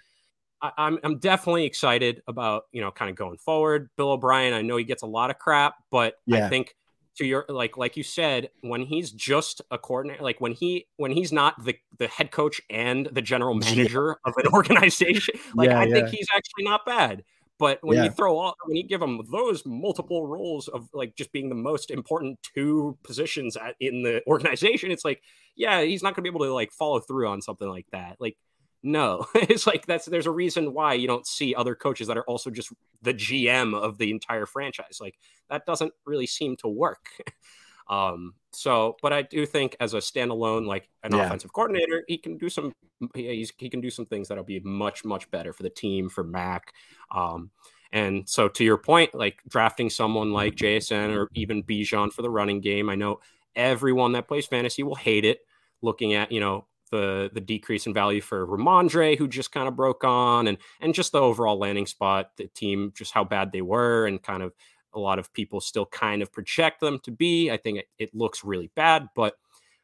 [0.61, 3.91] I, I'm I'm definitely excited about you know kind of going forward.
[3.97, 6.47] Bill O'Brien, I know he gets a lot of crap, but yeah.
[6.47, 6.75] I think
[7.17, 11.11] to your like like you said when he's just a coordinator like when he when
[11.11, 15.81] he's not the the head coach and the general manager of an organization like yeah,
[15.81, 15.95] i yeah.
[15.95, 17.23] think he's actually not bad
[17.59, 18.05] but when yeah.
[18.05, 21.55] you throw all when you give him those multiple roles of like just being the
[21.55, 25.23] most important two positions at, in the organization it's like
[25.55, 28.17] yeah he's not going to be able to like follow through on something like that
[28.19, 28.37] like
[28.83, 32.25] no, it's like that's there's a reason why you don't see other coaches that are
[32.25, 32.73] also just
[33.03, 34.99] the GM of the entire franchise.
[35.01, 35.19] Like
[35.49, 37.07] that doesn't really seem to work.
[37.89, 41.27] um, so, but I do think as a standalone, like an yeah.
[41.27, 42.73] offensive coordinator, he can do some
[43.15, 46.25] he, he can do some things that'll be much much better for the team for
[46.25, 46.73] Mac.
[47.15, 47.51] Um,
[47.93, 52.31] and so to your point, like drafting someone like JSN or even Bijan for the
[52.31, 53.21] running game, I know
[53.55, 55.41] everyone that plays fantasy will hate it
[55.83, 59.75] looking at you know the the decrease in value for Rhamondre, who just kind of
[59.75, 63.63] broke on, and and just the overall landing spot, the team, just how bad they
[63.63, 64.53] were, and kind of
[64.95, 67.51] a lot of people still kind of project them to be.
[67.51, 69.35] I think it, it looks really bad, but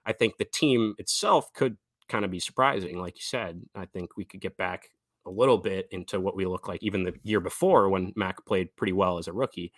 [0.06, 1.78] I think the team itself could
[2.08, 2.98] kind of be surprising.
[2.98, 4.90] Like you said, I think we could get back
[5.26, 8.76] a little bit into what we look like even the year before when Mac played
[8.76, 9.72] pretty well as a rookie.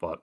[0.00, 0.20] But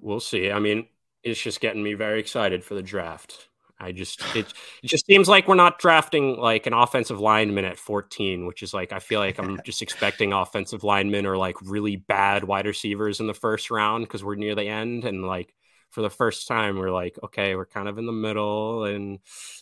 [0.00, 0.50] we'll see.
[0.50, 0.86] I mean,
[1.22, 3.48] it's just getting me very excited for the draft.
[3.78, 4.52] I just it,
[4.82, 8.74] it just seems like we're not drafting like an offensive lineman at 14, which is
[8.74, 13.20] like I feel like I'm just expecting offensive linemen or like really bad wide receivers
[13.20, 15.54] in the first round because we're near the end and like
[15.90, 19.18] for the first time we're like okay we're kind of in the middle and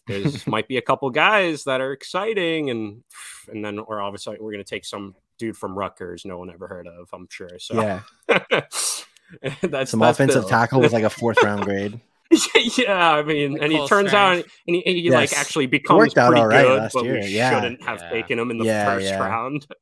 [0.07, 3.03] there's might be a couple guys that are exciting and
[3.49, 6.87] and then we're obviously we're gonna take some dude from Rutgers no one ever heard
[6.87, 8.01] of I'm sure so yeah
[9.63, 12.01] that's some that's offensive tackle with like a fourth round grade
[12.31, 14.13] yeah, I mean, like and he turns strange.
[14.13, 15.15] out and he, he yes.
[15.15, 17.21] like actually becomes pretty good, but year.
[17.21, 17.51] we yeah.
[17.51, 18.11] shouldn't have yeah.
[18.11, 19.19] taken him in the yeah, first yeah.
[19.19, 19.67] round.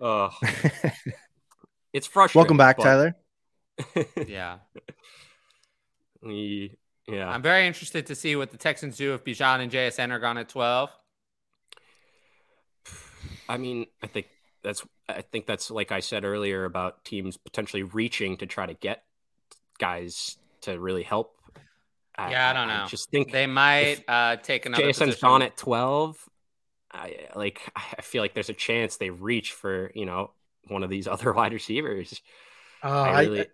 [0.00, 0.30] Oh,
[1.92, 2.38] it's frustrating.
[2.38, 2.84] Welcome back, but...
[2.84, 3.16] Tyler.
[4.28, 4.58] yeah.
[6.22, 6.76] He,
[7.08, 7.28] yeah.
[7.28, 10.38] I'm very interested to see what the Texans do if Bijan and JSN are gone
[10.38, 10.90] at 12.
[13.48, 14.28] I mean, I think
[14.62, 18.74] that's I think that's like I said earlier about teams potentially reaching to try to
[18.74, 19.02] get
[19.78, 21.34] guys to really help.
[22.18, 22.84] Yeah, I, I don't know.
[22.84, 24.82] I just think they might uh, take another.
[24.82, 25.20] JSN's position.
[25.20, 26.28] gone at 12.
[26.92, 27.60] I like.
[27.76, 30.32] I feel like there's a chance they reach for you know
[30.66, 32.20] one of these other wide receivers.
[32.82, 33.46] Uh, I really,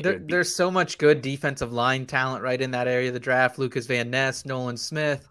[0.00, 3.58] there, there's so much good defensive line talent right in that area of the draft.
[3.58, 5.26] Lucas Van Ness, Nolan Smith.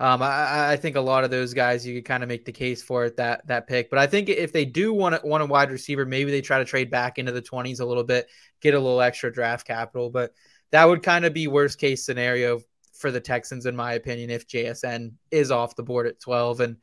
[0.00, 2.52] Um, I, I, think a lot of those guys you could kind of make the
[2.52, 3.90] case for it that that pick.
[3.90, 6.64] But I think if they do want, want a wide receiver, maybe they try to
[6.64, 8.26] trade back into the 20s a little bit,
[8.62, 10.08] get a little extra draft capital.
[10.08, 10.32] But
[10.70, 12.60] that would kind of be worst case scenario
[12.94, 16.60] for the Texans, in my opinion, if JSN is off the board at 12.
[16.60, 16.76] And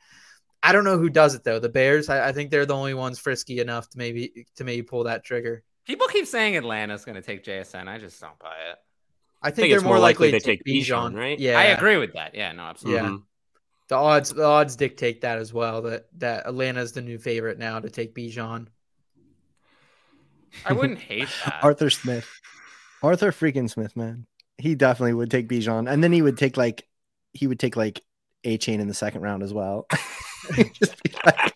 [0.62, 1.60] I don't know who does it though.
[1.60, 4.84] The Bears, I, I think they're the only ones frisky enough to maybe to maybe
[4.84, 5.64] pull that trigger.
[5.86, 7.88] People keep saying Atlanta's going to take JSN.
[7.88, 8.78] I just don't buy it.
[9.48, 11.40] I think, I think they're more likely, likely to take Bijan, right?
[11.40, 12.36] Yeah, I agree with that.
[12.36, 13.10] Yeah, no, absolutely.
[13.10, 13.18] Yeah.
[13.88, 15.84] The odds, the odds dictate that as well.
[15.84, 18.68] That that Atlanta's the new favorite now to take Bijan.
[20.66, 21.64] I wouldn't hate that.
[21.64, 22.28] Arthur Smith,
[23.02, 24.28] Arthur freaking Smith, man.
[24.58, 26.86] He definitely would take Bijan, and then he would take like
[27.32, 28.02] he would take like
[28.44, 29.88] a chain in the second round as well.
[31.26, 31.54] like,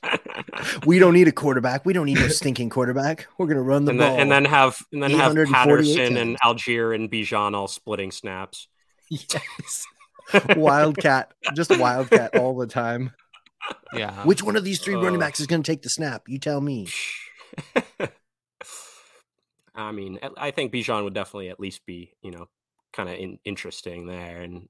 [0.85, 1.85] we don't need a quarterback.
[1.85, 3.27] We don't need a stinking quarterback.
[3.37, 4.11] We're gonna run the and ball.
[4.11, 8.67] Then, and then have and then have Patterson and Allgeier and Bijan all splitting snaps.
[9.09, 9.85] Yes.
[10.55, 13.11] wildcat, just wildcat all the time.
[13.93, 14.23] Yeah.
[14.23, 16.23] Which one of these three uh, running backs is going to take the snap?
[16.27, 16.87] You tell me.
[19.75, 22.47] I mean, I think Bijan would definitely at least be, you know,
[22.93, 24.67] kind of in, interesting there, and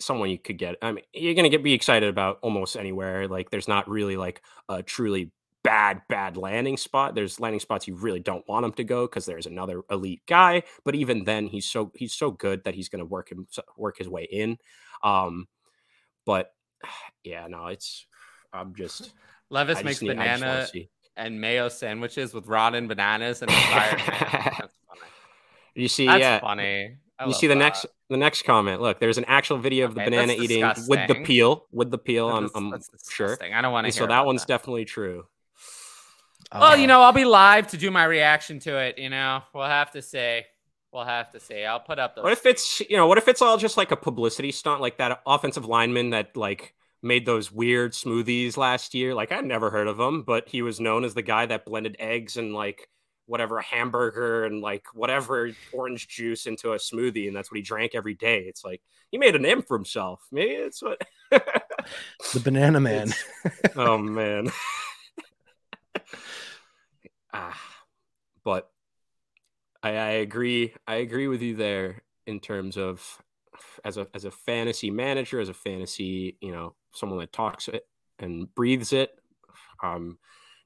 [0.00, 0.76] someone you could get.
[0.82, 3.28] I mean, you're gonna get be excited about almost anywhere.
[3.28, 5.32] Like, there's not really like a truly
[5.62, 7.14] bad bad landing spot.
[7.14, 10.62] There's landing spots you really don't want him to go because there's another elite guy.
[10.84, 13.46] But even then, he's so he's so good that he's gonna work him
[13.76, 14.58] work his way in.
[15.02, 15.46] Um,
[16.26, 16.52] but
[17.24, 18.06] yeah, no, it's
[18.52, 19.12] I'm just
[19.50, 20.66] Levis makes need, banana
[21.16, 23.96] and mayo sandwiches with rotten bananas and fire.
[23.96, 25.00] That's funny.
[25.74, 26.96] You see, That's yeah, funny.
[27.20, 27.60] I you see the that.
[27.60, 28.80] next the next comment.
[28.80, 31.66] Look, there's an actual video of the okay, banana eating with the peel.
[31.70, 33.36] With the peel, I'm, I'm sure.
[33.42, 33.92] I don't want to.
[33.92, 34.48] So that one's that.
[34.48, 35.26] definitely true.
[36.52, 38.98] Oh, well, you know, I'll be live to do my reaction to it.
[38.98, 40.46] You know, we'll have to say.
[40.92, 41.64] We'll have to say.
[41.64, 42.16] I'll put up.
[42.16, 43.06] Those what if it's you know?
[43.06, 46.74] What if it's all just like a publicity stunt, like that offensive lineman that like
[47.02, 49.14] made those weird smoothies last year?
[49.14, 51.96] Like I'd never heard of him, but he was known as the guy that blended
[51.98, 52.88] eggs and like
[53.30, 57.62] whatever a hamburger and like whatever orange juice into a smoothie, and that's what he
[57.62, 58.40] drank every day.
[58.40, 60.20] It's like he made a name for himself.
[60.32, 61.00] Maybe it's what
[61.30, 63.12] the banana man.
[63.76, 64.50] oh man.
[67.32, 67.60] ah,
[68.42, 68.68] but
[69.80, 70.74] I, I agree.
[70.88, 73.22] I agree with you there in terms of
[73.84, 77.86] as a as a fantasy manager, as a fantasy, you know, someone that talks it
[78.18, 79.12] and breathes it.
[79.80, 80.18] I'm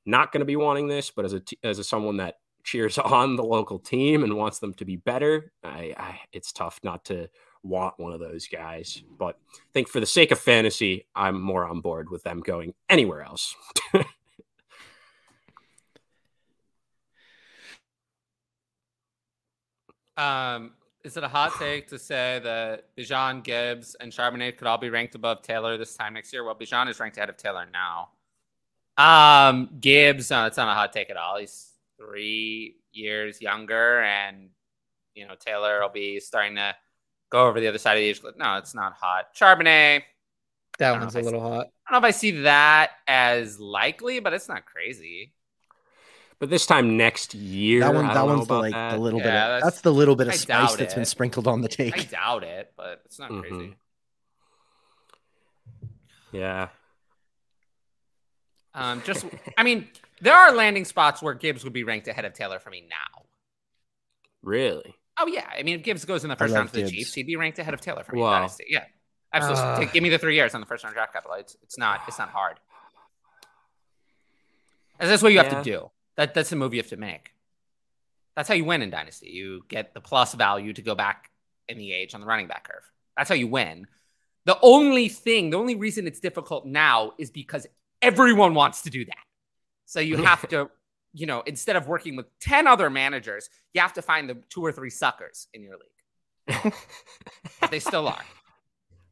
[0.07, 3.37] not going to be wanting this, but as a as a someone that cheers on
[3.37, 7.29] the local team and wants them to be better, I, I it's tough not to
[7.63, 9.03] want one of those guys.
[9.19, 12.75] But I think for the sake of fantasy, I'm more on board with them going
[12.91, 13.55] anywhere else.
[20.17, 24.79] Um, is it a hot take to say that Bijan Gibbs and Charbonnet could all
[24.79, 26.45] be ranked above Taylor this time next year?
[26.45, 28.11] Well, Bijan is ranked ahead of Taylor now.
[28.97, 31.39] Um, Gibbs, no, it's not a hot take at all.
[31.39, 34.51] He's three years younger, and
[35.15, 36.75] you know Taylor will be starting to
[37.31, 38.21] go over the other side of the age.
[38.37, 39.35] No, it's not hot.
[39.35, 40.03] Charbonnet.
[40.79, 41.67] That one's a little see, hot.
[41.89, 45.33] I don't know if I see that as likely, but it's not crazy.
[46.41, 48.91] But this time next year, that one, that one's the like that.
[48.91, 49.33] the little Yeah, bit.
[49.35, 51.69] Of, that's- that's, the little bit I of spice doubt that's been sprinkled on the
[51.69, 51.95] tape.
[51.97, 53.41] I doubt it, but it's not Mhm.
[53.41, 53.77] crazy.
[56.33, 56.69] Yeah.
[58.75, 59.25] Um, just,
[59.57, 59.87] I mean,
[60.21, 63.23] there are landing spots where Gibbs would be ranked ahead of Taylor for me now.
[64.43, 64.95] Really?
[65.19, 66.93] Oh yeah, I mean, if Gibbs goes in the first round love to the Gibbs.
[66.93, 68.19] Chiefs, he'd be ranked ahead of Taylor for me.
[68.21, 68.39] in Wow.
[68.39, 68.65] Dynasty.
[68.69, 68.85] Yeah,
[69.33, 69.85] absolutely.
[69.85, 71.37] Take- give me the three years on the first round draft capital.
[71.37, 72.59] It's it's not it's not hard.
[74.99, 75.91] And that's what you have to do.
[76.17, 77.33] That that's the move you have to make.
[78.37, 79.29] That's how you win in Dynasty.
[79.31, 81.31] You get the plus value to go back
[81.69, 82.83] in the age on the running back curve.
[83.17, 83.87] That's how you win.
[84.45, 87.67] The only thing, the only reason it's difficult now is because
[88.03, 89.17] everyone wants to do that.
[89.87, 90.71] So you have to,
[91.13, 94.65] you know, instead of working with 10 other managers, you have to find the two
[94.65, 96.73] or three suckers in your league.
[97.71, 98.23] they still are.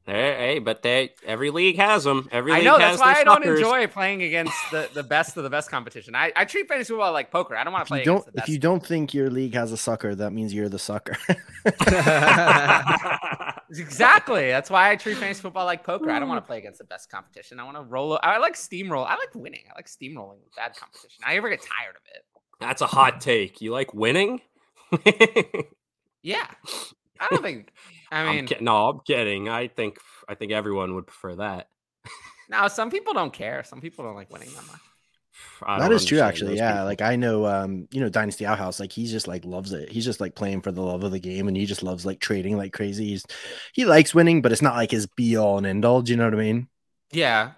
[0.04, 2.28] Hey, hey, but they every league has them.
[2.32, 5.36] Every I know has that's why their I don't enjoy playing against the, the best
[5.36, 6.16] of the best competition.
[6.16, 7.54] I, I treat fantasy football like poker.
[7.56, 9.30] I don't want to If play you don't, against the if you don't think your
[9.30, 11.16] league has a sucker, that means you're the sucker.
[13.74, 14.48] Exactly.
[14.48, 16.10] That's why I treat fantasy football like poker.
[16.10, 17.58] I don't want to play against the best competition.
[17.58, 18.18] I want to roll.
[18.22, 19.06] I like steamroll.
[19.06, 19.62] I like winning.
[19.70, 21.22] I like steamrolling with bad competition.
[21.24, 22.24] I ever get tired of it.
[22.60, 23.60] That's a hot take.
[23.60, 24.40] You like winning?
[26.22, 26.46] Yeah.
[27.20, 27.72] I don't think.
[28.10, 29.48] I mean, am no, I'm kidding.
[29.48, 29.98] I think
[30.28, 31.68] I think everyone would prefer that.
[32.48, 33.64] now some people don't care.
[33.64, 34.80] Some people don't like winning that much.
[35.64, 36.57] I that true, actually.
[36.57, 36.84] Yeah, people.
[36.86, 39.88] like I know, um, you know, Dynasty Outhouse, like he's just like loves it.
[39.90, 42.20] He's just like playing for the love of the game, and he just loves like
[42.20, 43.09] trading like crazy.
[43.09, 43.24] He's
[43.72, 46.03] he likes winning, but it's not like his be all and end all.
[46.03, 46.68] Do you know what I mean?
[47.12, 47.53] Yeah.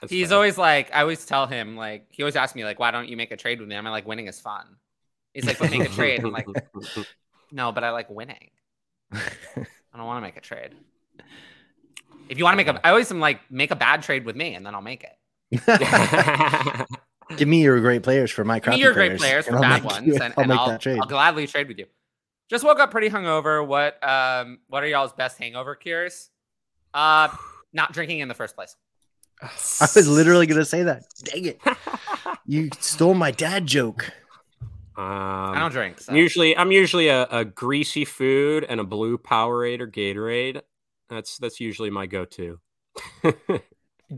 [0.00, 0.36] That's He's fair.
[0.36, 3.16] always like, I always tell him, like, he always asks me, like, why don't you
[3.16, 3.76] make a trade with me?
[3.76, 4.76] I'm like, winning is fun.
[5.32, 6.22] He's like, but make a trade.
[6.24, 6.46] I'm like,
[7.50, 8.50] no, but I like winning.
[9.12, 10.74] I don't want to make a trade.
[12.28, 14.36] If you want to make a, I always am like, make a bad trade with
[14.36, 15.16] me and then I'll make it.
[17.36, 19.56] Give me your great players for my Give crappy me your great players, players for
[19.56, 20.98] I'll bad ones, you- and, I'll and make I'll, that trade.
[21.00, 21.86] I'll gladly trade with you.
[22.50, 23.66] Just woke up pretty hungover.
[23.66, 26.30] What um what are y'all's best hangover cures?
[26.92, 27.28] Uh
[27.72, 28.76] not drinking in the first place.
[29.42, 31.02] I was literally gonna say that.
[31.24, 31.60] Dang it!
[32.46, 34.12] You stole my dad joke.
[34.96, 36.00] I don't um, drink.
[36.00, 36.12] So.
[36.12, 40.62] I'm usually I'm usually a, a greasy food and a blue Powerade or Gatorade.
[41.10, 42.60] That's that's usually my go-to.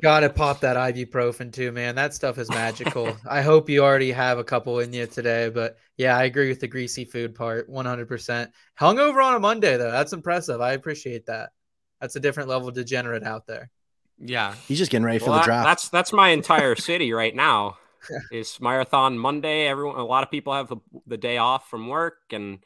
[0.00, 1.94] Gotta pop that ibuprofen too, man.
[1.94, 3.16] That stuff is magical.
[3.30, 6.60] I hope you already have a couple in you today, but yeah, I agree with
[6.60, 8.50] the greasy food part 100%.
[8.80, 9.90] Hungover on a Monday, though.
[9.90, 10.60] That's impressive.
[10.60, 11.50] I appreciate that.
[12.00, 13.70] That's a different level of degenerate out there.
[14.18, 14.54] yeah.
[14.66, 15.66] He's just getting ready for the that- draft.
[15.66, 17.78] That's that's my entire city right now.
[18.30, 19.66] It's marathon Monday.
[19.66, 20.76] Everyone, a lot of people have the,
[21.06, 22.60] the day off from work, and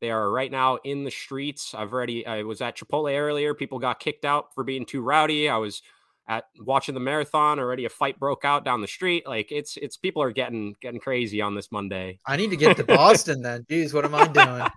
[0.00, 1.74] they are right now in the streets.
[1.74, 2.26] I've already.
[2.26, 3.52] I was at Chipotle earlier.
[3.52, 5.48] People got kicked out for being too rowdy.
[5.48, 5.82] I was
[6.28, 7.58] at watching the marathon.
[7.58, 9.26] Already, a fight broke out down the street.
[9.26, 12.18] Like it's it's people are getting getting crazy on this Monday.
[12.26, 13.64] I need to get to Boston then.
[13.70, 14.70] Jeez, what am I doing?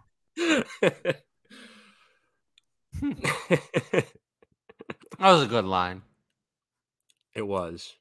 [5.20, 6.02] That was a good line.
[7.36, 7.94] it was.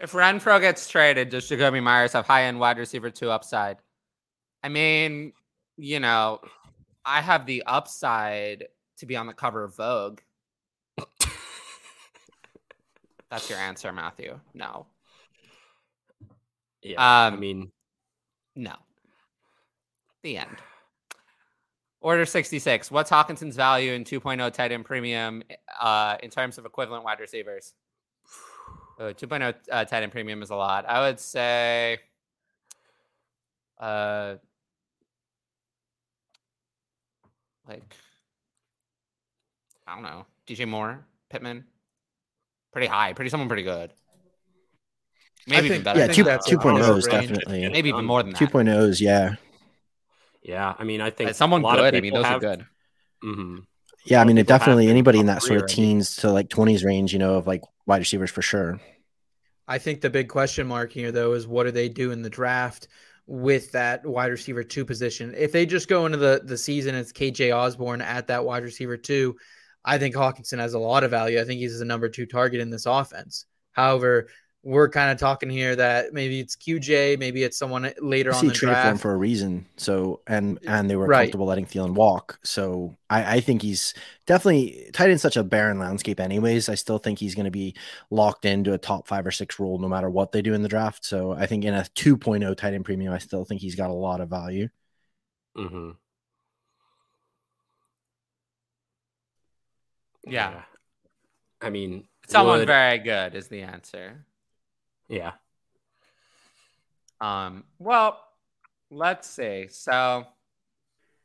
[0.00, 3.78] If Renfrow gets traded, does Jakobi Meyers have high end wide receiver two upside?
[4.62, 5.32] I mean,
[5.76, 6.40] you know,
[7.04, 8.66] I have the upside
[8.98, 10.20] to be on the cover of Vogue.
[13.30, 14.38] That's your answer, Matthew.
[14.54, 14.86] No.
[16.82, 16.94] Yeah.
[16.98, 17.72] I Um, mean,
[18.56, 18.74] No.
[20.22, 20.56] The end.
[22.00, 22.90] Order 66.
[22.90, 25.42] What's Hockenson's value in 2.0 tight end premium
[25.80, 27.74] uh, in terms of equivalent wide receivers?
[29.00, 30.84] Uh, 2.0 uh, tight end premium is a lot.
[30.88, 31.98] I would say
[33.78, 34.34] uh,
[37.68, 37.94] like,
[39.86, 40.26] I don't know.
[40.48, 41.64] DJ Moore, Pittman.
[42.78, 43.12] Pretty high.
[43.12, 43.92] Pretty someone pretty good.
[45.48, 45.98] Maybe even better.
[45.98, 47.26] yeah, think two that's two point about O's range.
[47.26, 47.68] definitely.
[47.68, 48.38] Maybe even more than that.
[48.38, 49.34] Two point O's, yeah,
[50.44, 50.74] yeah.
[50.78, 51.94] I mean, I think someone a lot good.
[51.94, 52.66] Of I mean, those have, are good.
[53.24, 53.64] mhm.
[54.04, 54.20] yeah.
[54.20, 55.74] I mean, it definitely anybody in that three sort of already.
[55.74, 58.78] teens to like twenties range, you know, of like wide receivers for sure.
[59.66, 62.30] I think the big question mark here, though, is what do they do in the
[62.30, 62.86] draft
[63.26, 65.34] with that wide receiver two position?
[65.36, 68.96] If they just go into the, the season, it's KJ Osborn at that wide receiver
[68.96, 69.34] two.
[69.88, 71.40] I think Hockenson has a lot of value.
[71.40, 73.46] I think he's the number two target in this offense.
[73.72, 74.28] However,
[74.62, 78.48] we're kind of talking here that maybe it's QJ, maybe it's someone later on See,
[78.48, 79.64] the traded for him for a reason.
[79.78, 81.16] So and and they were Right.
[81.16, 82.38] comfortable letting Thielen walk.
[82.44, 83.94] So I, I think he's
[84.26, 86.20] definitely tight in such a barren landscape.
[86.20, 87.74] Anyways, I still think he's going to be
[88.10, 90.68] locked into a top five or six role no matter what they do in the
[90.68, 91.06] draft.
[91.06, 93.94] So I think in a 2.0 tight end premium, I still think he's got a
[93.94, 94.68] lot of value.
[95.56, 95.90] hmm
[100.28, 100.50] Yeah.
[100.50, 100.62] yeah.
[101.60, 102.66] I mean, someone would...
[102.66, 104.24] very good is the answer.
[105.08, 105.32] Yeah.
[107.20, 107.64] Um.
[107.78, 108.20] Well,
[108.90, 109.66] let's see.
[109.70, 110.24] So,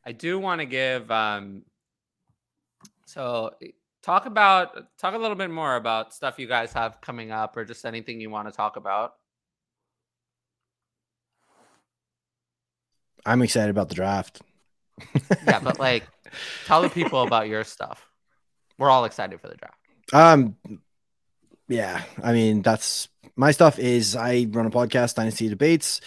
[0.05, 1.11] I do want to give.
[1.11, 1.63] Um.
[3.05, 3.55] So,
[4.01, 7.65] talk about talk a little bit more about stuff you guys have coming up, or
[7.65, 9.13] just anything you want to talk about.
[13.25, 14.41] I'm excited about the draft.
[15.47, 16.03] yeah, but like,
[16.65, 18.05] tell the people about your stuff.
[18.78, 19.78] We're all excited for the draft.
[20.13, 20.55] Um,
[21.67, 23.80] yeah, I mean that's my stuff.
[23.80, 26.01] Is I run a podcast, Dynasty Debates,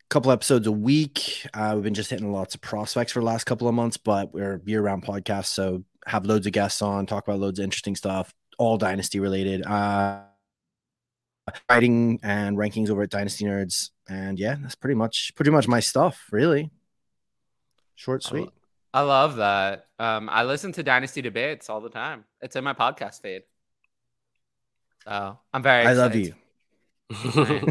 [0.00, 1.46] a couple episodes a week.
[1.52, 4.32] Uh, we've been just hitting lots of prospects for the last couple of months, but
[4.32, 8.32] we're year-round podcast, so have loads of guests on, talk about loads of interesting stuff,
[8.58, 9.64] all Dynasty related.
[9.64, 10.20] Uh,
[11.68, 15.80] writing and rankings over at Dynasty Nerds, and yeah, that's pretty much pretty much my
[15.80, 16.70] stuff, really.
[17.96, 18.48] Short, sweet.
[18.94, 19.86] I love that.
[19.98, 22.24] Um, I listen to Dynasty debates all the time.
[22.40, 23.42] It's in my podcast feed.
[25.04, 25.82] So I'm very.
[25.82, 26.00] Excited.
[26.00, 27.62] I love you.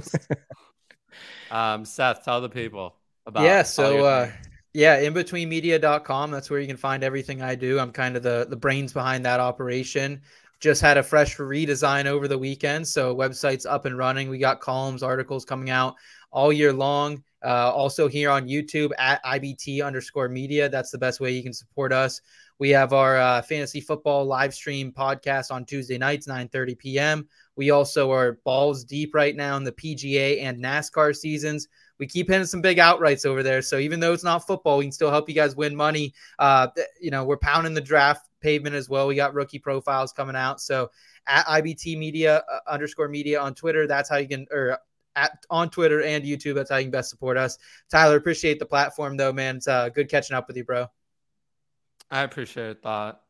[1.51, 2.95] um, Seth, tell the people
[3.25, 3.43] about.
[3.43, 3.61] Yeah.
[3.63, 4.31] So, uh,
[4.73, 6.31] yeah, inbetweenmedia.com.
[6.31, 7.79] That's where you can find everything I do.
[7.79, 10.21] I'm kind of the the brains behind that operation.
[10.59, 14.29] Just had a fresh redesign over the weekend, so website's up and running.
[14.29, 15.95] We got columns, articles coming out
[16.31, 17.23] all year long.
[17.43, 20.69] Uh, also here on YouTube at IBT underscore media.
[20.69, 22.21] That's the best way you can support us.
[22.59, 27.27] We have our uh, fantasy football live stream podcast on Tuesday nights, 9 30 p.m.
[27.55, 31.67] We also are balls deep right now in the PGA and NASCAR seasons.
[31.97, 33.63] We keep hitting some big outrights over there.
[33.63, 36.13] So even though it's not football, we can still help you guys win money.
[36.37, 36.67] Uh,
[36.99, 39.07] you know, we're pounding the draft pavement as well.
[39.07, 40.61] We got rookie profiles coming out.
[40.61, 40.91] So
[41.27, 44.77] at IBT media uh, underscore media on Twitter, that's how you can, or
[45.15, 46.55] at on Twitter and YouTube.
[46.55, 47.57] That's how you can best support us.
[47.89, 49.57] Tyler, appreciate the platform though, man.
[49.57, 50.87] It's uh, good catching up with you, bro.
[52.09, 53.21] I appreciate that.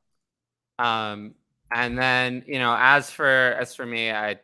[0.79, 1.36] Um,
[1.71, 4.39] and then you know, as for as for me, I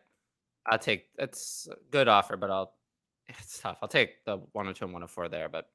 [0.66, 2.74] I'll take it's a good offer, but I'll
[3.28, 3.78] it's tough.
[3.82, 5.68] I'll take the 102 and 104 there, but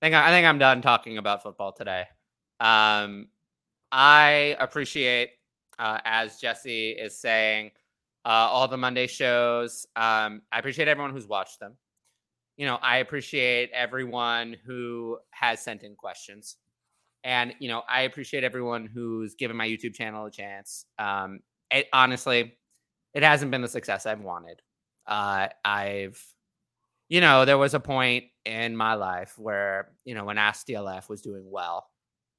[0.00, 2.04] I think I think I'm done talking about football today.
[2.60, 3.28] Um,
[3.90, 5.30] I appreciate,
[5.78, 7.70] uh, as Jesse is saying,
[8.28, 9.86] uh, all the Monday shows.
[9.96, 11.76] Um, I appreciate everyone who's watched them.
[12.58, 16.56] You know, I appreciate everyone who has sent in questions.
[17.24, 20.84] And, you know, I appreciate everyone who's given my YouTube channel a chance.
[20.98, 22.54] Um, it, honestly,
[23.14, 24.60] it hasn't been the success I've wanted.
[25.06, 26.22] Uh, I've,
[27.08, 31.08] you know, there was a point in my life where, you know, when Ask DLF
[31.08, 31.88] was doing well,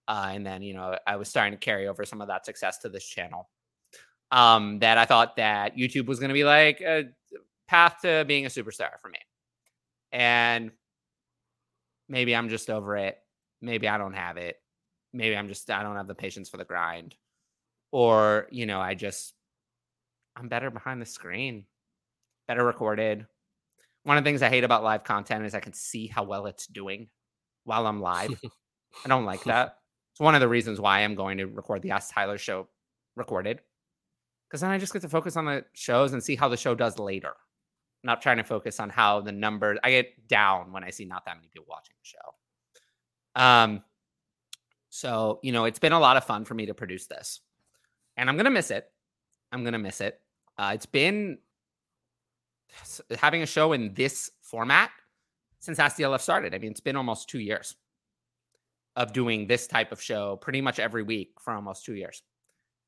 [0.07, 2.77] uh, and then, you know, I was starting to carry over some of that success
[2.79, 3.49] to this channel
[4.32, 7.05] um, that I thought that YouTube was going to be like a
[7.67, 9.19] path to being a superstar for me.
[10.11, 10.71] And
[12.07, 13.17] maybe I'm just over it.
[13.61, 14.57] Maybe I don't have it.
[15.13, 17.15] Maybe I'm just, I don't have the patience for the grind.
[17.91, 19.34] Or, you know, I just,
[20.36, 21.65] I'm better behind the screen,
[22.47, 23.25] better recorded.
[24.03, 26.45] One of the things I hate about live content is I can see how well
[26.45, 27.09] it's doing
[27.63, 28.39] while I'm live.
[29.05, 29.77] I don't like that.
[30.13, 32.67] It's one of the reasons why I'm going to record the Ask Tyler show
[33.15, 33.61] recorded
[34.49, 36.73] because then I just get to focus on the shows and see how the show
[36.73, 37.29] does later.
[37.29, 39.77] I'm not trying to focus on how the numbers.
[39.83, 43.41] I get down when I see not that many people watching the show.
[43.41, 43.83] Um,
[44.89, 47.41] so you know, it's been a lot of fun for me to produce this,
[48.17, 48.89] and I'm gonna miss it.
[49.51, 50.19] I'm gonna miss it.
[50.57, 51.37] Uh, it's been
[53.17, 54.89] having a show in this format
[55.59, 56.55] since AskDLF started.
[56.55, 57.75] I mean, it's been almost two years
[58.95, 62.23] of doing this type of show pretty much every week for almost two years.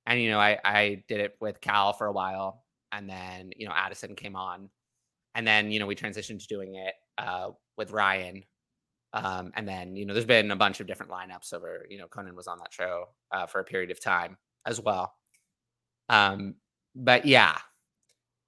[0.06, 3.68] And you know, I I did it with Cal for a while, and then you
[3.68, 4.70] know Addison came on,
[5.36, 8.44] and then you know we transitioned to doing it uh, with Ryan,
[9.14, 11.86] um, and then you know there's been a bunch of different lineups over.
[11.90, 15.14] You know, Conan was on that show uh, for a period of time as well.
[16.10, 16.56] Um,
[16.96, 17.58] but yeah,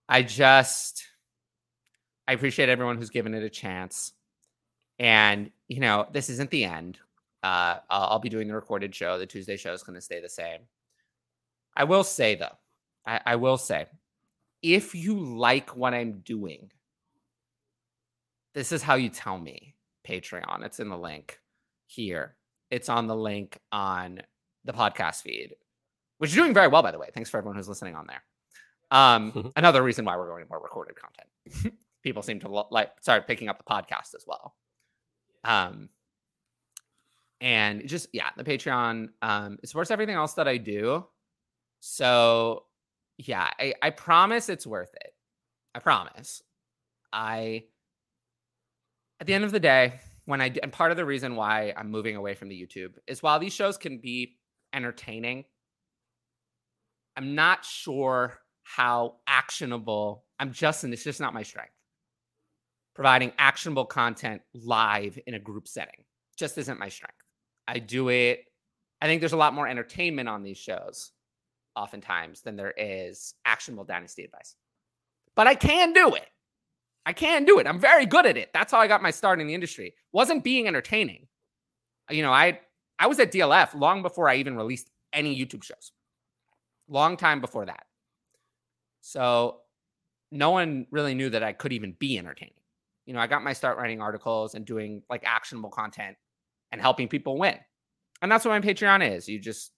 [0.09, 1.03] I just
[2.27, 4.13] I appreciate everyone who's given it a chance,
[4.99, 6.99] and you know this isn't the end.
[7.43, 9.17] Uh, I'll, I'll be doing the recorded show.
[9.17, 10.61] The Tuesday show is going to stay the same.
[11.75, 12.57] I will say though,
[13.05, 13.85] I, I will say,
[14.61, 16.71] if you like what I'm doing,
[18.53, 19.73] this is how you tell me.
[20.07, 20.63] Patreon.
[20.63, 21.39] It's in the link
[21.87, 22.35] here.
[22.69, 24.21] It's on the link on
[24.65, 25.55] the podcast feed,
[26.17, 27.09] which is doing very well, by the way.
[27.13, 28.23] Thanks for everyone who's listening on there.
[28.91, 31.75] Um, another reason why we're going more recorded content.
[32.03, 34.55] People seem to lo- like start picking up the podcast as well.
[35.43, 35.89] Um,
[37.41, 41.05] and just yeah, the Patreon um, it supports everything else that I do.
[41.85, 42.63] So
[43.17, 45.13] yeah, I, I promise it's worth it.
[45.75, 46.41] I promise.
[47.11, 47.65] I
[49.19, 51.91] at the end of the day, when I and part of the reason why I'm
[51.91, 54.37] moving away from the YouTube is while these shows can be
[54.71, 55.43] entertaining,
[57.17, 60.23] I'm not sure how actionable.
[60.39, 61.73] I'm just, and it's just not my strength.
[62.95, 66.05] Providing actionable content live in a group setting
[66.37, 67.17] just isn't my strength.
[67.67, 68.45] I do it.
[69.01, 71.11] I think there's a lot more entertainment on these shows,
[71.75, 74.55] oftentimes, than there is actionable dynasty advice.
[75.35, 76.27] But I can do it.
[77.05, 77.67] I can do it.
[77.67, 78.49] I'm very good at it.
[78.53, 79.93] That's how I got my start in the industry.
[80.11, 81.27] Wasn't being entertaining.
[82.09, 82.59] You know, I
[82.99, 85.91] I was at DLF long before I even released any YouTube shows.
[86.87, 87.85] Long time before that.
[89.01, 89.59] So
[90.31, 92.53] no one really knew that I could even be entertaining.
[93.05, 96.15] You know, I got my start writing articles and doing like actionable content
[96.71, 97.57] and helping people win.
[98.21, 99.27] And that's what my Patreon is.
[99.27, 99.72] You just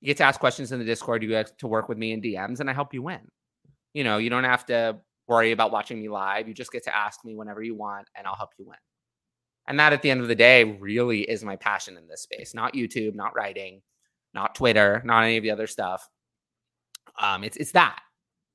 [0.00, 2.20] you get to ask questions in the Discord, you get to work with me in
[2.20, 3.20] DMs, and I help you win.
[3.94, 6.48] You know, you don't have to worry about watching me live.
[6.48, 8.78] You just get to ask me whenever you want, and I'll help you win.
[9.68, 12.54] And that at the end of the day really is my passion in this space,
[12.54, 13.82] not YouTube, not writing,
[14.32, 16.08] not Twitter, not any of the other stuff.
[17.20, 18.00] Um, it's it's that.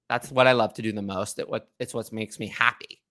[0.07, 1.39] That's what I love to do the most.
[1.39, 3.01] It what it's what makes me happy.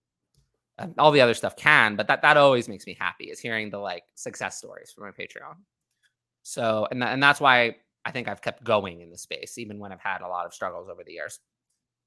[0.78, 3.68] Um, all the other stuff can, but that that always makes me happy is hearing
[3.68, 5.56] the like success stories from my Patreon.
[6.42, 9.92] So and and that's why I think I've kept going in the space, even when
[9.92, 11.38] I've had a lot of struggles over the years.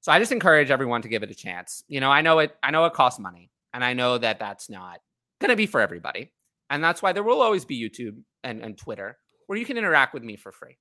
[0.00, 1.82] So I just encourage everyone to give it a chance.
[1.88, 2.54] You know, I know it.
[2.62, 5.00] I know it costs money, and I know that that's not
[5.40, 6.32] going to be for everybody.
[6.70, 10.14] And that's why there will always be YouTube and, and Twitter where you can interact
[10.14, 10.78] with me for free.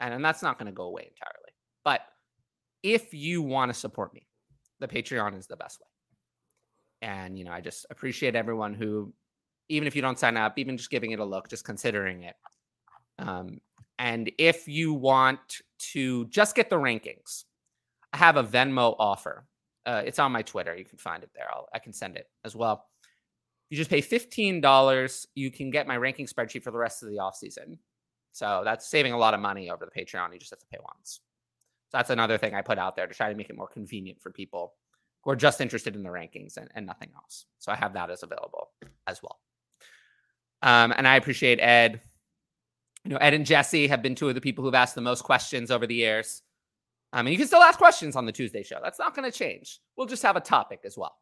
[0.00, 1.52] And, and that's not going to go away entirely.
[1.84, 2.00] But
[2.82, 4.26] if you want to support me,
[4.80, 7.08] the Patreon is the best way.
[7.08, 9.12] And, you know, I just appreciate everyone who,
[9.68, 12.34] even if you don't sign up, even just giving it a look, just considering it.
[13.18, 13.58] Um,
[13.98, 15.60] and if you want
[15.92, 17.44] to just get the rankings,
[18.12, 19.46] I have a Venmo offer.
[19.86, 20.74] Uh, it's on my Twitter.
[20.74, 21.48] You can find it there.
[21.52, 22.86] I'll, I can send it as well.
[23.70, 25.26] You just pay $15.
[25.34, 27.78] You can get my ranking spreadsheet for the rest of the offseason.
[28.32, 30.32] So that's saving a lot of money over the Patreon.
[30.32, 31.20] You just have to pay once.
[31.90, 34.20] So that's another thing I put out there to try to make it more convenient
[34.20, 34.74] for people
[35.22, 37.46] who are just interested in the rankings and, and nothing else.
[37.58, 38.70] So I have that as available
[39.06, 39.38] as well.
[40.62, 42.00] Um, and I appreciate Ed.
[43.04, 45.24] You know, Ed and Jesse have been two of the people who've asked the most
[45.24, 46.42] questions over the years.
[47.12, 48.80] I mean, you can still ask questions on the Tuesday show.
[48.82, 49.80] That's not going to change.
[49.96, 51.16] We'll just have a topic as well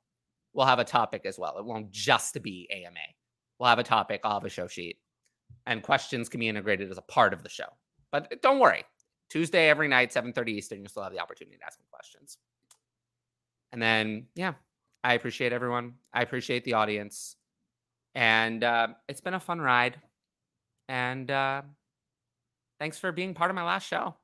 [0.53, 1.57] we'll have a topic as well.
[1.59, 3.01] It won't just be AMA.
[3.59, 4.99] We'll have a topic, I'll have a show sheet,
[5.66, 7.66] and questions can be integrated as a part of the show.
[8.11, 8.85] But don't worry,
[9.30, 12.39] Tuesday every night, 7:30 Eastern, you'll still have the opportunity to ask me questions.
[13.72, 14.55] And then, yeah,
[15.05, 15.95] I appreciate everyone.
[16.12, 17.37] I appreciate the audience,
[18.14, 20.01] and uh, it's been a fun ride.
[20.93, 21.62] And uh,
[22.78, 24.14] thanks for being part of my last show.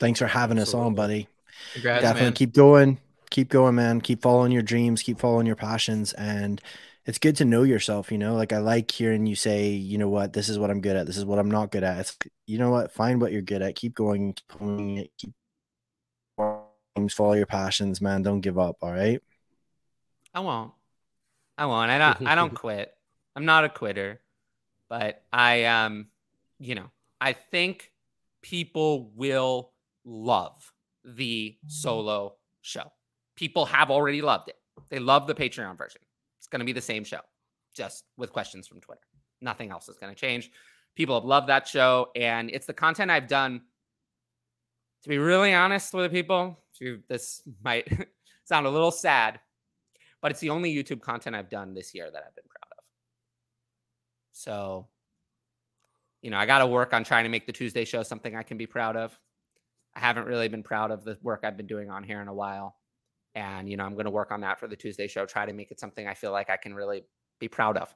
[0.00, 0.84] Thanks for having Absolutely.
[0.84, 1.28] us on, buddy.
[1.74, 2.32] Congrats, Definitely man.
[2.34, 2.98] keep going
[3.30, 4.00] keep going, man.
[4.00, 6.12] Keep following your dreams, keep following your passions.
[6.14, 6.60] And
[7.06, 8.34] it's good to know yourself, you know.
[8.34, 11.06] Like I like hearing you say, you know what, this is what I'm good at,
[11.06, 11.98] this is what I'm not good at.
[11.98, 15.32] It's you know what, find what you're good at, keep going, keep pulling it, keep
[17.10, 18.22] follow your passions, man.
[18.22, 19.22] Don't give up, all right?
[20.34, 20.72] I won't.
[21.56, 21.90] I won't.
[21.90, 22.92] I don't I don't quit.
[23.34, 24.20] I'm not a quitter.
[24.88, 26.08] But I um,
[26.58, 27.92] you know, I think
[28.42, 29.72] people will
[30.04, 30.72] love
[31.04, 32.90] the solo show
[33.38, 34.56] people have already loved it.
[34.90, 36.00] They love the Patreon version.
[36.38, 37.20] It's going to be the same show,
[37.74, 39.00] just with questions from Twitter.
[39.40, 40.50] Nothing else is going to change.
[40.96, 43.62] People have loved that show, and it's the content I've done.
[45.04, 46.58] To be really honest with the people,
[47.08, 47.86] this might
[48.44, 49.38] sound a little sad,
[50.20, 52.44] but it's the only YouTube content I've done this year that I've been.
[54.38, 54.86] So,
[56.22, 58.44] you know, I got to work on trying to make the Tuesday show something I
[58.44, 59.18] can be proud of.
[59.96, 62.34] I haven't really been proud of the work I've been doing on here in a
[62.34, 62.76] while.
[63.34, 65.52] And, you know, I'm going to work on that for the Tuesday show, try to
[65.52, 67.02] make it something I feel like I can really
[67.40, 67.92] be proud of,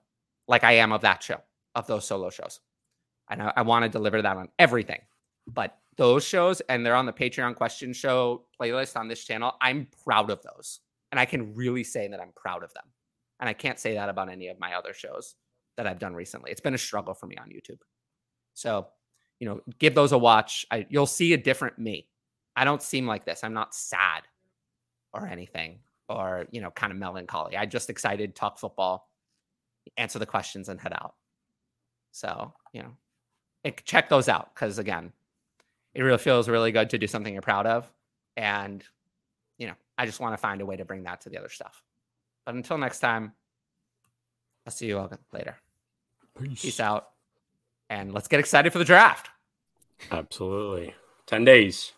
[0.49, 1.41] like I am of that show,
[1.77, 2.59] of those solo shows.
[3.31, 5.01] And I, I want to deliver that on everything.
[5.47, 9.87] But those shows, and they're on the Patreon question show playlist on this channel, I'm
[10.05, 10.81] proud of those.
[11.13, 12.85] And I can really say that I'm proud of them.
[13.39, 15.37] And I can't say that about any of my other shows
[15.77, 16.51] that I've done recently.
[16.51, 17.81] It's been a struggle for me on YouTube.
[18.55, 18.89] So,
[19.41, 20.67] you know, give those a watch.
[20.71, 22.09] I, you'll see a different me.
[22.55, 23.43] I don't seem like this.
[23.43, 24.23] I'm not sad
[25.13, 25.79] or anything
[26.09, 29.09] or you know kind of melancholy i just excited talk football
[29.97, 31.15] answer the questions and head out
[32.13, 32.93] so you know
[33.65, 35.13] it, check those out because again
[35.95, 37.91] it really feels really good to do something you're proud of
[38.37, 38.85] and
[39.59, 41.49] you know i just want to find a way to bring that to the other
[41.49, 41.83] stuff
[42.45, 43.33] but until next time
[44.67, 45.57] i'll see you all later.
[46.41, 47.09] Peace, peace out.
[47.91, 49.29] And let's get excited for the draft.
[50.11, 50.95] Absolutely.
[51.27, 51.93] 10 days